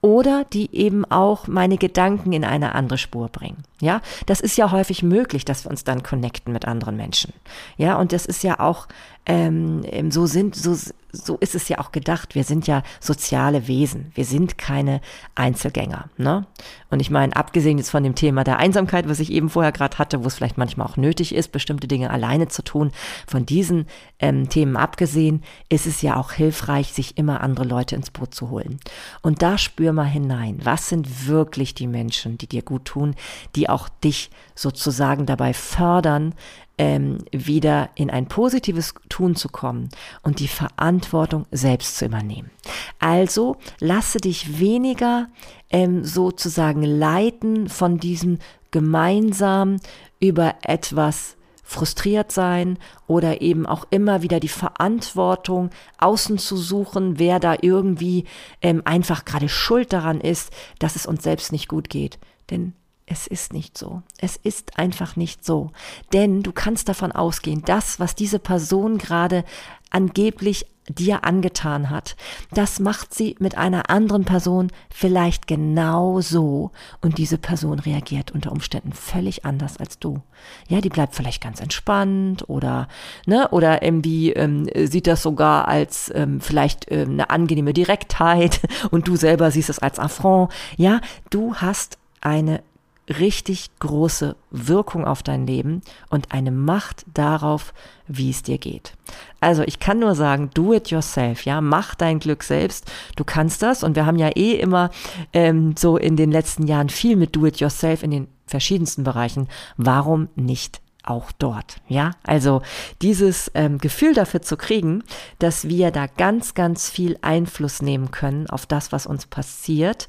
oder 0.00 0.44
die 0.44 0.74
eben 0.74 1.04
auch 1.04 1.48
meine 1.48 1.76
Gedanken 1.76 2.32
in 2.32 2.44
eine 2.44 2.74
andere 2.74 2.98
Spur 2.98 3.28
bringen. 3.28 3.64
Ja, 3.80 4.00
das 4.26 4.40
ist 4.40 4.56
ja 4.56 4.70
häufig 4.70 5.02
möglich, 5.02 5.44
dass 5.44 5.64
wir 5.64 5.70
uns 5.70 5.82
dann 5.82 6.02
connecten 6.02 6.52
mit 6.52 6.66
anderen 6.66 6.96
Menschen. 6.96 7.32
Ja, 7.76 7.96
und 7.96 8.12
das 8.12 8.26
ist 8.26 8.44
ja 8.44 8.60
auch 8.60 8.86
ähm, 9.26 10.10
so 10.10 10.26
sind 10.26 10.54
so 10.54 10.76
so 11.14 11.36
ist 11.36 11.54
es 11.54 11.68
ja 11.68 11.78
auch 11.78 11.92
gedacht. 11.92 12.34
Wir 12.34 12.44
sind 12.44 12.66
ja 12.66 12.82
soziale 13.00 13.68
Wesen. 13.68 14.10
Wir 14.14 14.24
sind 14.24 14.58
keine 14.58 15.00
Einzelgänger. 15.34 16.06
Ne? 16.16 16.46
Und 16.90 17.00
ich 17.00 17.10
meine, 17.10 17.36
abgesehen 17.36 17.78
jetzt 17.78 17.90
von 17.90 18.02
dem 18.02 18.14
Thema 18.14 18.44
der 18.44 18.58
Einsamkeit, 18.58 19.08
was 19.08 19.20
ich 19.20 19.30
eben 19.30 19.48
vorher 19.48 19.72
gerade 19.72 19.98
hatte, 19.98 20.22
wo 20.22 20.26
es 20.26 20.34
vielleicht 20.34 20.58
manchmal 20.58 20.86
auch 20.86 20.96
nötig 20.96 21.34
ist, 21.34 21.52
bestimmte 21.52 21.86
Dinge 21.86 22.10
alleine 22.10 22.48
zu 22.48 22.62
tun, 22.62 22.90
von 23.26 23.46
diesen 23.46 23.86
ähm, 24.18 24.48
Themen 24.48 24.76
abgesehen, 24.76 25.23
ist 25.68 25.86
es 25.86 26.02
ja 26.02 26.16
auch 26.16 26.32
hilfreich, 26.32 26.92
sich 26.92 27.16
immer 27.16 27.40
andere 27.40 27.64
Leute 27.64 27.94
ins 27.94 28.10
Boot 28.10 28.34
zu 28.34 28.50
holen. 28.50 28.78
Und 29.22 29.42
da 29.42 29.58
spür 29.58 29.92
mal 29.92 30.04
hinein. 30.04 30.58
Was 30.62 30.88
sind 30.88 31.26
wirklich 31.26 31.74
die 31.74 31.86
Menschen, 31.86 32.38
die 32.38 32.46
dir 32.46 32.62
gut 32.62 32.84
tun, 32.86 33.14
die 33.56 33.68
auch 33.68 33.88
dich 33.88 34.30
sozusagen 34.54 35.26
dabei 35.26 35.54
fördern, 35.54 36.34
ähm, 36.78 37.18
wieder 37.30 37.90
in 37.94 38.10
ein 38.10 38.26
positives 38.26 38.94
Tun 39.08 39.36
zu 39.36 39.48
kommen 39.48 39.88
und 40.22 40.40
die 40.40 40.48
Verantwortung 40.48 41.46
selbst 41.50 41.96
zu 41.96 42.06
übernehmen. 42.06 42.50
Also 42.98 43.56
lasse 43.78 44.18
dich 44.18 44.58
weniger 44.58 45.28
ähm, 45.70 46.04
sozusagen 46.04 46.82
leiten 46.82 47.68
von 47.68 47.98
diesem 47.98 48.38
gemeinsam 48.70 49.76
über 50.18 50.56
etwas 50.62 51.36
frustriert 51.64 52.30
sein 52.30 52.78
oder 53.06 53.40
eben 53.40 53.66
auch 53.66 53.86
immer 53.90 54.22
wieder 54.22 54.38
die 54.38 54.48
Verantwortung 54.48 55.70
außen 55.98 56.38
zu 56.38 56.56
suchen, 56.56 57.18
wer 57.18 57.40
da 57.40 57.56
irgendwie 57.60 58.26
ähm, 58.60 58.82
einfach 58.84 59.24
gerade 59.24 59.48
schuld 59.48 59.92
daran 59.92 60.20
ist, 60.20 60.52
dass 60.78 60.94
es 60.94 61.06
uns 61.06 61.24
selbst 61.24 61.50
nicht 61.50 61.68
gut 61.68 61.88
geht. 61.88 62.18
Denn 62.50 62.74
es 63.06 63.26
ist 63.26 63.52
nicht 63.52 63.76
so. 63.76 64.02
Es 64.18 64.36
ist 64.36 64.78
einfach 64.78 65.16
nicht 65.16 65.44
so. 65.44 65.72
Denn 66.12 66.42
du 66.42 66.52
kannst 66.52 66.88
davon 66.88 67.12
ausgehen, 67.12 67.62
das, 67.64 67.98
was 67.98 68.14
diese 68.14 68.38
Person 68.38 68.98
gerade 68.98 69.44
angeblich 69.90 70.66
dir 70.88 71.24
angetan 71.24 71.90
hat, 71.90 72.16
das 72.52 72.78
macht 72.78 73.14
sie 73.14 73.36
mit 73.38 73.56
einer 73.56 73.90
anderen 73.90 74.24
Person 74.24 74.70
vielleicht 74.90 75.46
genau 75.46 76.20
so 76.20 76.70
und 77.00 77.18
diese 77.18 77.38
Person 77.38 77.78
reagiert 77.78 78.32
unter 78.32 78.52
Umständen 78.52 78.92
völlig 78.92 79.44
anders 79.44 79.76
als 79.78 79.98
du. 79.98 80.20
Ja, 80.68 80.80
die 80.80 80.90
bleibt 80.90 81.14
vielleicht 81.14 81.42
ganz 81.42 81.60
entspannt 81.60 82.48
oder 82.48 82.88
ne 83.26 83.48
oder 83.50 83.82
irgendwie 83.82 84.32
ähm, 84.32 84.68
sieht 84.74 85.06
das 85.06 85.22
sogar 85.22 85.68
als 85.68 86.12
ähm, 86.14 86.40
vielleicht 86.40 86.90
ähm, 86.90 87.12
eine 87.12 87.30
angenehme 87.30 87.72
Direktheit 87.72 88.60
und 88.90 89.08
du 89.08 89.16
selber 89.16 89.50
siehst 89.50 89.70
es 89.70 89.78
als 89.78 89.98
Affront. 89.98 90.52
Ja, 90.76 91.00
du 91.30 91.54
hast 91.54 91.98
eine 92.20 92.62
richtig 93.08 93.70
große 93.80 94.36
Wirkung 94.50 95.04
auf 95.04 95.22
dein 95.22 95.46
Leben 95.46 95.82
und 96.08 96.32
eine 96.32 96.50
Macht 96.50 97.04
darauf, 97.12 97.74
wie 98.06 98.30
es 98.30 98.42
dir 98.42 98.58
geht. 98.58 98.94
Also 99.40 99.62
ich 99.62 99.78
kann 99.78 99.98
nur 99.98 100.14
sagen, 100.14 100.50
do 100.54 100.72
it 100.72 100.90
yourself, 100.90 101.44
ja, 101.44 101.60
mach 101.60 101.94
dein 101.94 102.18
Glück 102.18 102.42
selbst. 102.42 102.90
Du 103.16 103.24
kannst 103.24 103.62
das 103.62 103.82
und 103.82 103.96
wir 103.96 104.06
haben 104.06 104.18
ja 104.18 104.30
eh 104.34 104.54
immer 104.54 104.90
ähm, 105.32 105.74
so 105.76 105.96
in 105.96 106.16
den 106.16 106.30
letzten 106.30 106.66
Jahren 106.66 106.88
viel 106.88 107.16
mit 107.16 107.36
do 107.36 107.46
it 107.46 107.60
yourself 107.60 108.02
in 108.02 108.10
den 108.10 108.28
verschiedensten 108.46 109.04
Bereichen. 109.04 109.48
Warum 109.76 110.28
nicht 110.34 110.80
auch 111.04 111.32
dort. 111.32 111.76
Ja, 111.88 112.12
also 112.22 112.62
dieses 113.02 113.50
ähm, 113.54 113.78
Gefühl 113.78 114.14
dafür 114.14 114.42
zu 114.42 114.56
kriegen, 114.56 115.02
dass 115.38 115.68
wir 115.68 115.90
da 115.90 116.06
ganz, 116.06 116.54
ganz 116.54 116.90
viel 116.90 117.18
Einfluss 117.22 117.82
nehmen 117.82 118.10
können 118.10 118.48
auf 118.48 118.66
das, 118.66 118.92
was 118.92 119.06
uns 119.06 119.26
passiert, 119.26 120.08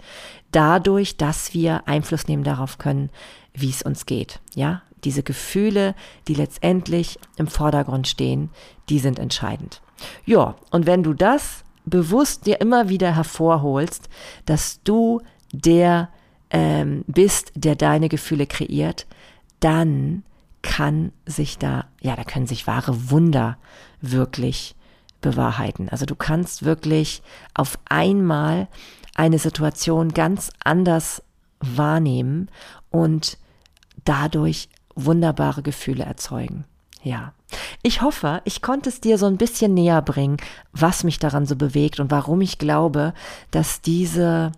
dadurch, 0.51 1.17
dass 1.17 1.53
wir 1.53 1.87
Einfluss 1.87 2.27
nehmen 2.27 2.43
darauf 2.43 2.77
können, 2.77 3.09
wie 3.53 3.69
es 3.69 3.81
uns 3.81 4.05
geht. 4.05 4.39
Ja, 4.53 4.81
diese 5.03 5.23
Gefühle, 5.23 5.95
die 6.27 6.33
letztendlich 6.33 7.19
im 7.37 7.47
Vordergrund 7.47 8.07
stehen, 8.07 8.49
die 8.89 8.99
sind 8.99 9.19
entscheidend. 9.19 9.81
Ja, 10.25 10.55
und 10.71 10.85
wenn 10.85 11.03
du 11.03 11.13
das 11.13 11.63
bewusst 11.85 12.45
dir 12.45 12.59
immer 12.61 12.89
wieder 12.89 13.15
hervorholst, 13.15 14.09
dass 14.45 14.81
du 14.83 15.21
der 15.51 16.09
ähm, 16.49 17.03
bist, 17.07 17.51
der 17.55 17.75
deine 17.75 18.09
Gefühle 18.09 18.47
kreiert, 18.47 19.05
dann 19.59 20.23
kann 20.65 21.11
sich 21.25 21.59
da, 21.59 21.85
ja, 22.01 22.15
da 22.15 22.23
können 22.23 22.47
sich 22.47 22.65
wahre 22.65 23.11
Wunder 23.11 23.57
wirklich 24.01 24.75
bewahrheiten. 25.21 25.89
Also 25.89 26.05
du 26.05 26.15
kannst 26.15 26.65
wirklich 26.65 27.21
auf 27.53 27.77
einmal 27.85 28.67
eine 29.13 29.37
Situation 29.39 30.09
ganz 30.09 30.51
anders 30.63 31.23
wahrnehmen 31.59 32.49
und 32.89 33.37
dadurch 34.03 34.67
wunderbare 34.95 35.61
Gefühle 35.61 36.03
erzeugen. 36.03 36.65
Ja. 37.03 37.33
Ich 37.83 38.01
hoffe, 38.01 38.41
ich 38.43 38.63
konnte 38.63 38.89
es 38.89 38.99
dir 38.99 39.19
so 39.19 39.27
ein 39.27 39.37
bisschen 39.37 39.75
näher 39.75 40.01
bringen, 40.01 40.37
was 40.73 41.03
mich 41.03 41.19
daran 41.19 41.45
so 41.45 41.55
bewegt 41.55 41.99
und 41.99 42.09
warum 42.09 42.41
ich 42.41 42.57
glaube, 42.57 43.13
dass 43.51 43.81
diese, 43.81 44.51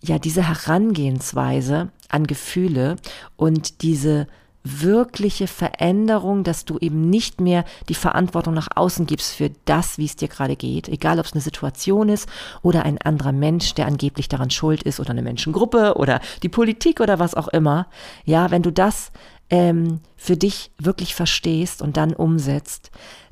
ja, 0.00 0.20
diese 0.20 0.46
Herangehensweise 0.46 1.90
an 2.08 2.26
Gefühle 2.28 2.96
und 3.36 3.82
diese 3.82 4.28
wirkliche 4.68 5.46
Veränderung, 5.46 6.44
dass 6.44 6.64
du 6.64 6.78
eben 6.78 7.08
nicht 7.08 7.40
mehr 7.40 7.64
die 7.88 7.94
Verantwortung 7.94 8.54
nach 8.54 8.68
außen 8.74 9.06
gibst 9.06 9.34
für 9.34 9.50
das, 9.64 9.98
wie 9.98 10.04
es 10.04 10.16
dir 10.16 10.28
gerade 10.28 10.56
geht, 10.56 10.88
egal 10.88 11.18
ob 11.18 11.26
es 11.26 11.32
eine 11.32 11.40
Situation 11.40 12.08
ist 12.08 12.28
oder 12.62 12.84
ein 12.84 12.98
anderer 12.98 13.32
Mensch, 13.32 13.74
der 13.74 13.86
angeblich 13.86 14.28
daran 14.28 14.50
schuld 14.50 14.82
ist 14.82 15.00
oder 15.00 15.10
eine 15.10 15.22
Menschengruppe 15.22 15.94
oder 15.96 16.20
die 16.42 16.48
Politik 16.48 17.00
oder 17.00 17.18
was 17.18 17.34
auch 17.34 17.48
immer. 17.48 17.86
Ja, 18.24 18.50
wenn 18.50 18.62
du 18.62 18.72
das 18.72 19.12
ähm, 19.50 20.00
für 20.16 20.36
dich 20.36 20.70
wirklich 20.78 21.14
verstehst 21.14 21.82
und 21.82 21.96
dann 21.96 22.12
umsetzt, 22.12 22.90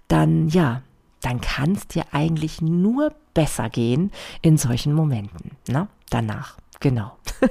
dann 0.09 0.49
ja, 0.49 0.83
dann 1.21 1.41
kann 1.41 1.73
es 1.73 1.89
dir 1.89 2.05
eigentlich 2.13 2.61
nur 2.61 3.13
besser 3.35 3.69
gehen 3.69 4.13
in 4.43 4.59
solchen 4.59 4.93
Momenten, 4.93 5.53
ne? 5.69 5.89
Danach. 6.09 6.57
Genau. 6.81 7.13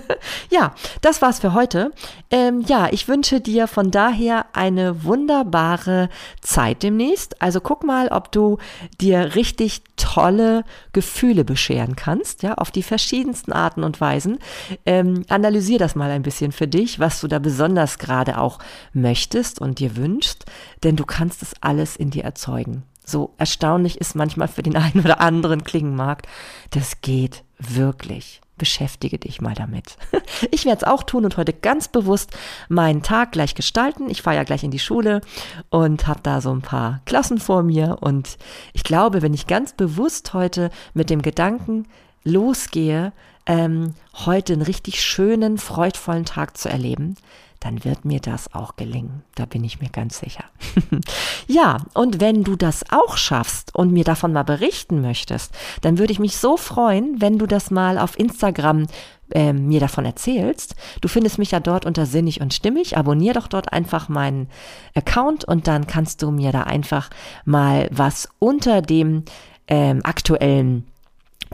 ja, 0.51 0.73
das 1.01 1.21
war's 1.21 1.39
für 1.39 1.53
heute. 1.53 1.91
Ähm, 2.29 2.61
ja, 2.67 2.89
ich 2.91 3.07
wünsche 3.07 3.41
dir 3.41 3.67
von 3.67 3.89
daher 3.89 4.45
eine 4.53 5.03
wunderbare 5.03 6.09
Zeit 6.41 6.83
demnächst. 6.83 7.41
Also 7.41 7.59
guck 7.59 7.83
mal, 7.83 8.09
ob 8.09 8.31
du 8.31 8.57
dir 9.01 9.35
richtig 9.35 9.81
tolle 9.97 10.63
Gefühle 10.93 11.43
bescheren 11.43 11.95
kannst, 11.95 12.43
ja, 12.43 12.53
auf 12.55 12.69
die 12.69 12.83
verschiedensten 12.83 13.51
Arten 13.51 13.83
und 13.83 13.99
Weisen. 13.99 14.37
Ähm, 14.85 15.25
analysier 15.29 15.79
das 15.79 15.95
mal 15.95 16.11
ein 16.11 16.23
bisschen 16.23 16.51
für 16.51 16.67
dich, 16.67 16.99
was 16.99 17.19
du 17.21 17.27
da 17.27 17.39
besonders 17.39 17.97
gerade 17.97 18.37
auch 18.37 18.59
möchtest 18.93 19.59
und 19.59 19.79
dir 19.79 19.95
wünschst, 19.95 20.45
denn 20.83 20.95
du 20.95 21.05
kannst 21.05 21.41
es 21.41 21.53
alles 21.61 21.95
in 21.95 22.11
dir 22.11 22.23
erzeugen. 22.23 22.83
So 23.05 23.33
erstaunlich 23.37 23.99
ist 23.99 24.15
manchmal 24.15 24.47
für 24.47 24.63
den 24.63 24.75
einen 24.77 25.01
oder 25.01 25.21
anderen 25.21 25.63
klingen 25.63 25.95
mag, 25.95 26.23
das 26.71 27.01
geht 27.01 27.43
wirklich 27.59 28.41
beschäftige 28.57 29.17
dich 29.17 29.41
mal 29.41 29.53
damit. 29.53 29.97
Ich 30.51 30.65
werde 30.65 30.77
es 30.77 30.83
auch 30.83 31.03
tun 31.03 31.23
und 31.23 31.37
heute 31.37 31.53
ganz 31.53 31.87
bewusst 31.87 32.31
meinen 32.67 33.01
Tag 33.01 33.31
gleich 33.31 33.55
gestalten. 33.55 34.09
Ich 34.09 34.21
fahre 34.21 34.35
ja 34.35 34.43
gleich 34.43 34.63
in 34.63 34.71
die 34.71 34.79
Schule 34.79 35.21
und 35.69 36.07
habe 36.07 36.19
da 36.23 36.41
so 36.41 36.51
ein 36.51 36.61
paar 36.61 37.01
Klassen 37.05 37.39
vor 37.39 37.63
mir. 37.63 37.97
Und 38.01 38.37
ich 38.73 38.83
glaube, 38.83 39.21
wenn 39.21 39.33
ich 39.33 39.47
ganz 39.47 39.73
bewusst 39.73 40.33
heute 40.33 40.71
mit 40.93 41.09
dem 41.09 41.21
Gedanken 41.21 41.87
losgehe, 42.23 43.13
ähm, 43.45 43.93
heute 44.25 44.53
einen 44.53 44.61
richtig 44.61 45.01
schönen, 45.03 45.57
freudvollen 45.57 46.25
Tag 46.25 46.57
zu 46.57 46.69
erleben, 46.69 47.15
dann 47.59 47.83
wird 47.83 48.05
mir 48.05 48.19
das 48.19 48.53
auch 48.53 48.75
gelingen. 48.75 49.23
Da 49.35 49.45
bin 49.45 49.63
ich 49.63 49.79
mir 49.81 49.89
ganz 49.89 50.19
sicher. 50.19 50.43
ja, 51.47 51.77
und 51.93 52.19
wenn 52.19 52.43
du 52.43 52.55
das 52.55 52.83
auch 52.91 53.17
schaffst 53.17 53.75
und 53.75 53.91
mir 53.91 54.03
davon 54.03 54.33
mal 54.33 54.43
berichten 54.43 55.01
möchtest, 55.01 55.53
dann 55.81 55.97
würde 55.97 56.13
ich 56.13 56.19
mich 56.19 56.37
so 56.37 56.57
freuen, 56.57 57.21
wenn 57.21 57.37
du 57.37 57.45
das 57.45 57.71
mal 57.71 57.97
auf 57.97 58.19
Instagram 58.19 58.87
äh, 59.31 59.53
mir 59.53 59.79
davon 59.79 60.05
erzählst. 60.05 60.75
Du 61.01 61.07
findest 61.07 61.37
mich 61.39 61.51
ja 61.51 61.59
dort 61.59 61.85
unter 61.85 62.05
Sinnig 62.05 62.41
und 62.41 62.53
Stimmig. 62.53 62.97
Abonnier 62.97 63.33
doch 63.33 63.47
dort 63.47 63.73
einfach 63.73 64.09
meinen 64.09 64.49
Account 64.93 65.45
und 65.45 65.67
dann 65.67 65.87
kannst 65.87 66.21
du 66.21 66.31
mir 66.31 66.51
da 66.51 66.63
einfach 66.63 67.09
mal 67.45 67.89
was 67.91 68.29
unter 68.39 68.81
dem 68.81 69.23
ähm, 69.67 70.01
aktuellen 70.03 70.85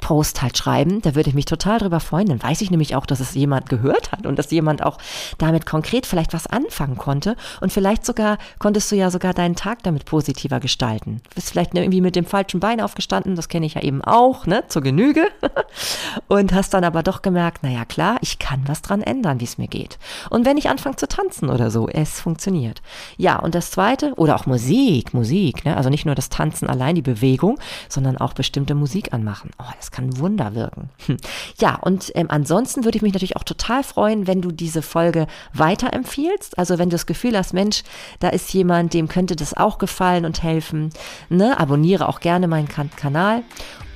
Post 0.01 0.41
halt 0.41 0.57
schreiben. 0.57 1.01
Da 1.01 1.15
würde 1.15 1.29
ich 1.29 1.35
mich 1.35 1.45
total 1.45 1.79
drüber 1.79 2.01
freuen. 2.01 2.27
Dann 2.27 2.43
weiß 2.43 2.59
ich 2.61 2.71
nämlich 2.71 2.95
auch, 2.95 3.05
dass 3.05 3.21
es 3.21 3.33
jemand 3.33 3.69
gehört 3.69 4.11
hat 4.11 4.25
und 4.25 4.37
dass 4.37 4.51
jemand 4.51 4.83
auch 4.83 4.97
damit 5.37 5.65
konkret 5.65 6.05
vielleicht 6.05 6.33
was 6.33 6.47
anfangen 6.47 6.97
konnte. 6.97 7.37
Und 7.61 7.71
vielleicht 7.71 8.05
sogar 8.05 8.37
konntest 8.59 8.91
du 8.91 8.95
ja 8.95 9.09
sogar 9.09 9.33
deinen 9.33 9.55
Tag 9.55 9.83
damit 9.83 10.05
positiver 10.05 10.59
gestalten. 10.59 11.21
Du 11.29 11.35
bist 11.35 11.51
vielleicht 11.51 11.73
irgendwie 11.73 12.01
mit 12.01 12.15
dem 12.15 12.25
falschen 12.25 12.59
Bein 12.59 12.81
aufgestanden, 12.81 13.35
das 13.35 13.47
kenne 13.47 13.65
ich 13.65 13.75
ja 13.75 13.81
eben 13.81 14.03
auch, 14.03 14.45
ne, 14.45 14.63
zur 14.67 14.81
Genüge. 14.81 15.27
und 16.27 16.53
hast 16.53 16.73
dann 16.73 16.83
aber 16.83 17.03
doch 17.03 17.21
gemerkt, 17.21 17.63
naja 17.63 17.85
klar, 17.85 18.17
ich 18.21 18.39
kann 18.39 18.63
was 18.65 18.81
dran 18.81 19.01
ändern, 19.01 19.39
wie 19.39 19.45
es 19.45 19.57
mir 19.57 19.67
geht. 19.67 19.99
Und 20.29 20.45
wenn 20.45 20.57
ich 20.57 20.69
anfange 20.69 20.95
zu 20.95 21.07
tanzen 21.07 21.49
oder 21.49 21.69
so, 21.69 21.87
es 21.87 22.19
funktioniert. 22.19 22.81
Ja, 23.17 23.37
und 23.37 23.55
das 23.55 23.71
zweite, 23.71 24.13
oder 24.15 24.35
auch 24.35 24.47
Musik, 24.47 25.13
Musik, 25.13 25.63
ne? 25.63 25.77
also 25.77 25.89
nicht 25.89 26.05
nur 26.05 26.15
das 26.15 26.29
Tanzen 26.29 26.67
allein, 26.67 26.95
die 26.95 27.01
Bewegung, 27.01 27.59
sondern 27.87 28.17
auch 28.17 28.33
bestimmte 28.33 28.73
Musik 28.75 29.13
anmachen. 29.13 29.51
Oh, 29.59 29.71
das 29.77 29.90
kann 29.91 30.17
Wunder 30.17 30.55
wirken. 30.55 30.89
Hm. 31.05 31.17
Ja, 31.59 31.75
und 31.75 32.11
ähm, 32.15 32.27
ansonsten 32.29 32.83
würde 32.83 32.97
ich 32.97 33.01
mich 33.01 33.13
natürlich 33.13 33.35
auch 33.35 33.43
total 33.43 33.83
freuen, 33.83 34.27
wenn 34.27 34.41
du 34.41 34.51
diese 34.51 34.81
Folge 34.81 35.27
weiterempfiehlst. 35.53 36.57
Also 36.57 36.79
wenn 36.79 36.89
du 36.89 36.95
das 36.95 37.05
Gefühl 37.05 37.37
hast, 37.37 37.53
Mensch, 37.53 37.83
da 38.19 38.29
ist 38.29 38.53
jemand, 38.53 38.93
dem 38.93 39.07
könnte 39.07 39.35
das 39.35 39.55
auch 39.55 39.77
gefallen 39.77 40.25
und 40.25 40.43
helfen. 40.43 40.89
Ne? 41.29 41.59
Abonniere 41.59 42.07
auch 42.07 42.19
gerne 42.19 42.47
meinen 42.47 42.67
kan 42.67 42.89
Kanal 42.95 43.43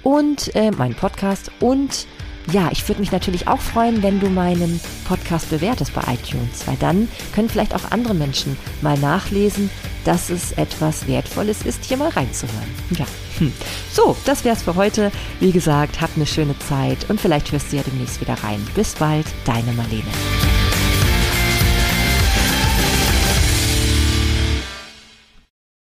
und 0.04 0.56
äh, 0.56 0.72
meinen 0.72 0.96
Podcast 0.96 1.52
und 1.60 2.08
ja, 2.52 2.70
ich 2.72 2.88
würde 2.88 3.02
mich 3.02 3.12
natürlich 3.12 3.48
auch 3.48 3.60
freuen, 3.60 4.04
wenn 4.04 4.20
du 4.20 4.30
meinen 4.30 4.80
Podcast 5.08 5.50
bewertest 5.50 5.94
bei 5.94 6.02
iTunes, 6.14 6.68
weil 6.68 6.78
dann 6.78 7.08
können 7.34 7.50
vielleicht 7.50 7.74
auch 7.74 7.92
andere 7.92 8.14
Menschen 8.14 8.58
mal 8.82 8.98
nachlesen, 8.98 9.70
dass 10.04 10.30
es 10.30 10.52
etwas 10.54 11.08
Wertvolles 11.08 11.64
ist, 11.64 11.84
hier 11.86 11.98
mal 11.98 12.10
reinzuhören. 12.10 12.70
Ja. 12.98 13.06
Hm. 13.40 13.52
So, 13.92 14.16
das 14.26 14.46
wär's 14.46 14.64
für 14.64 14.76
heute. 14.76 15.12
Wie 15.40 15.52
gesagt, 15.52 16.00
hab 16.00 16.12
eine 16.16 16.26
schöne 16.26 16.58
Zeit 16.60 17.10
und 17.10 17.20
vielleicht 17.20 17.52
hörst 17.52 17.72
du 17.72 17.78
ja 17.78 17.84
demnächst 17.84 18.22
wieder 18.22 18.36
rein. 18.44 18.66
Bis 18.76 18.94
bald, 18.94 19.26
deine 19.46 19.74
Marlene. 19.74 20.04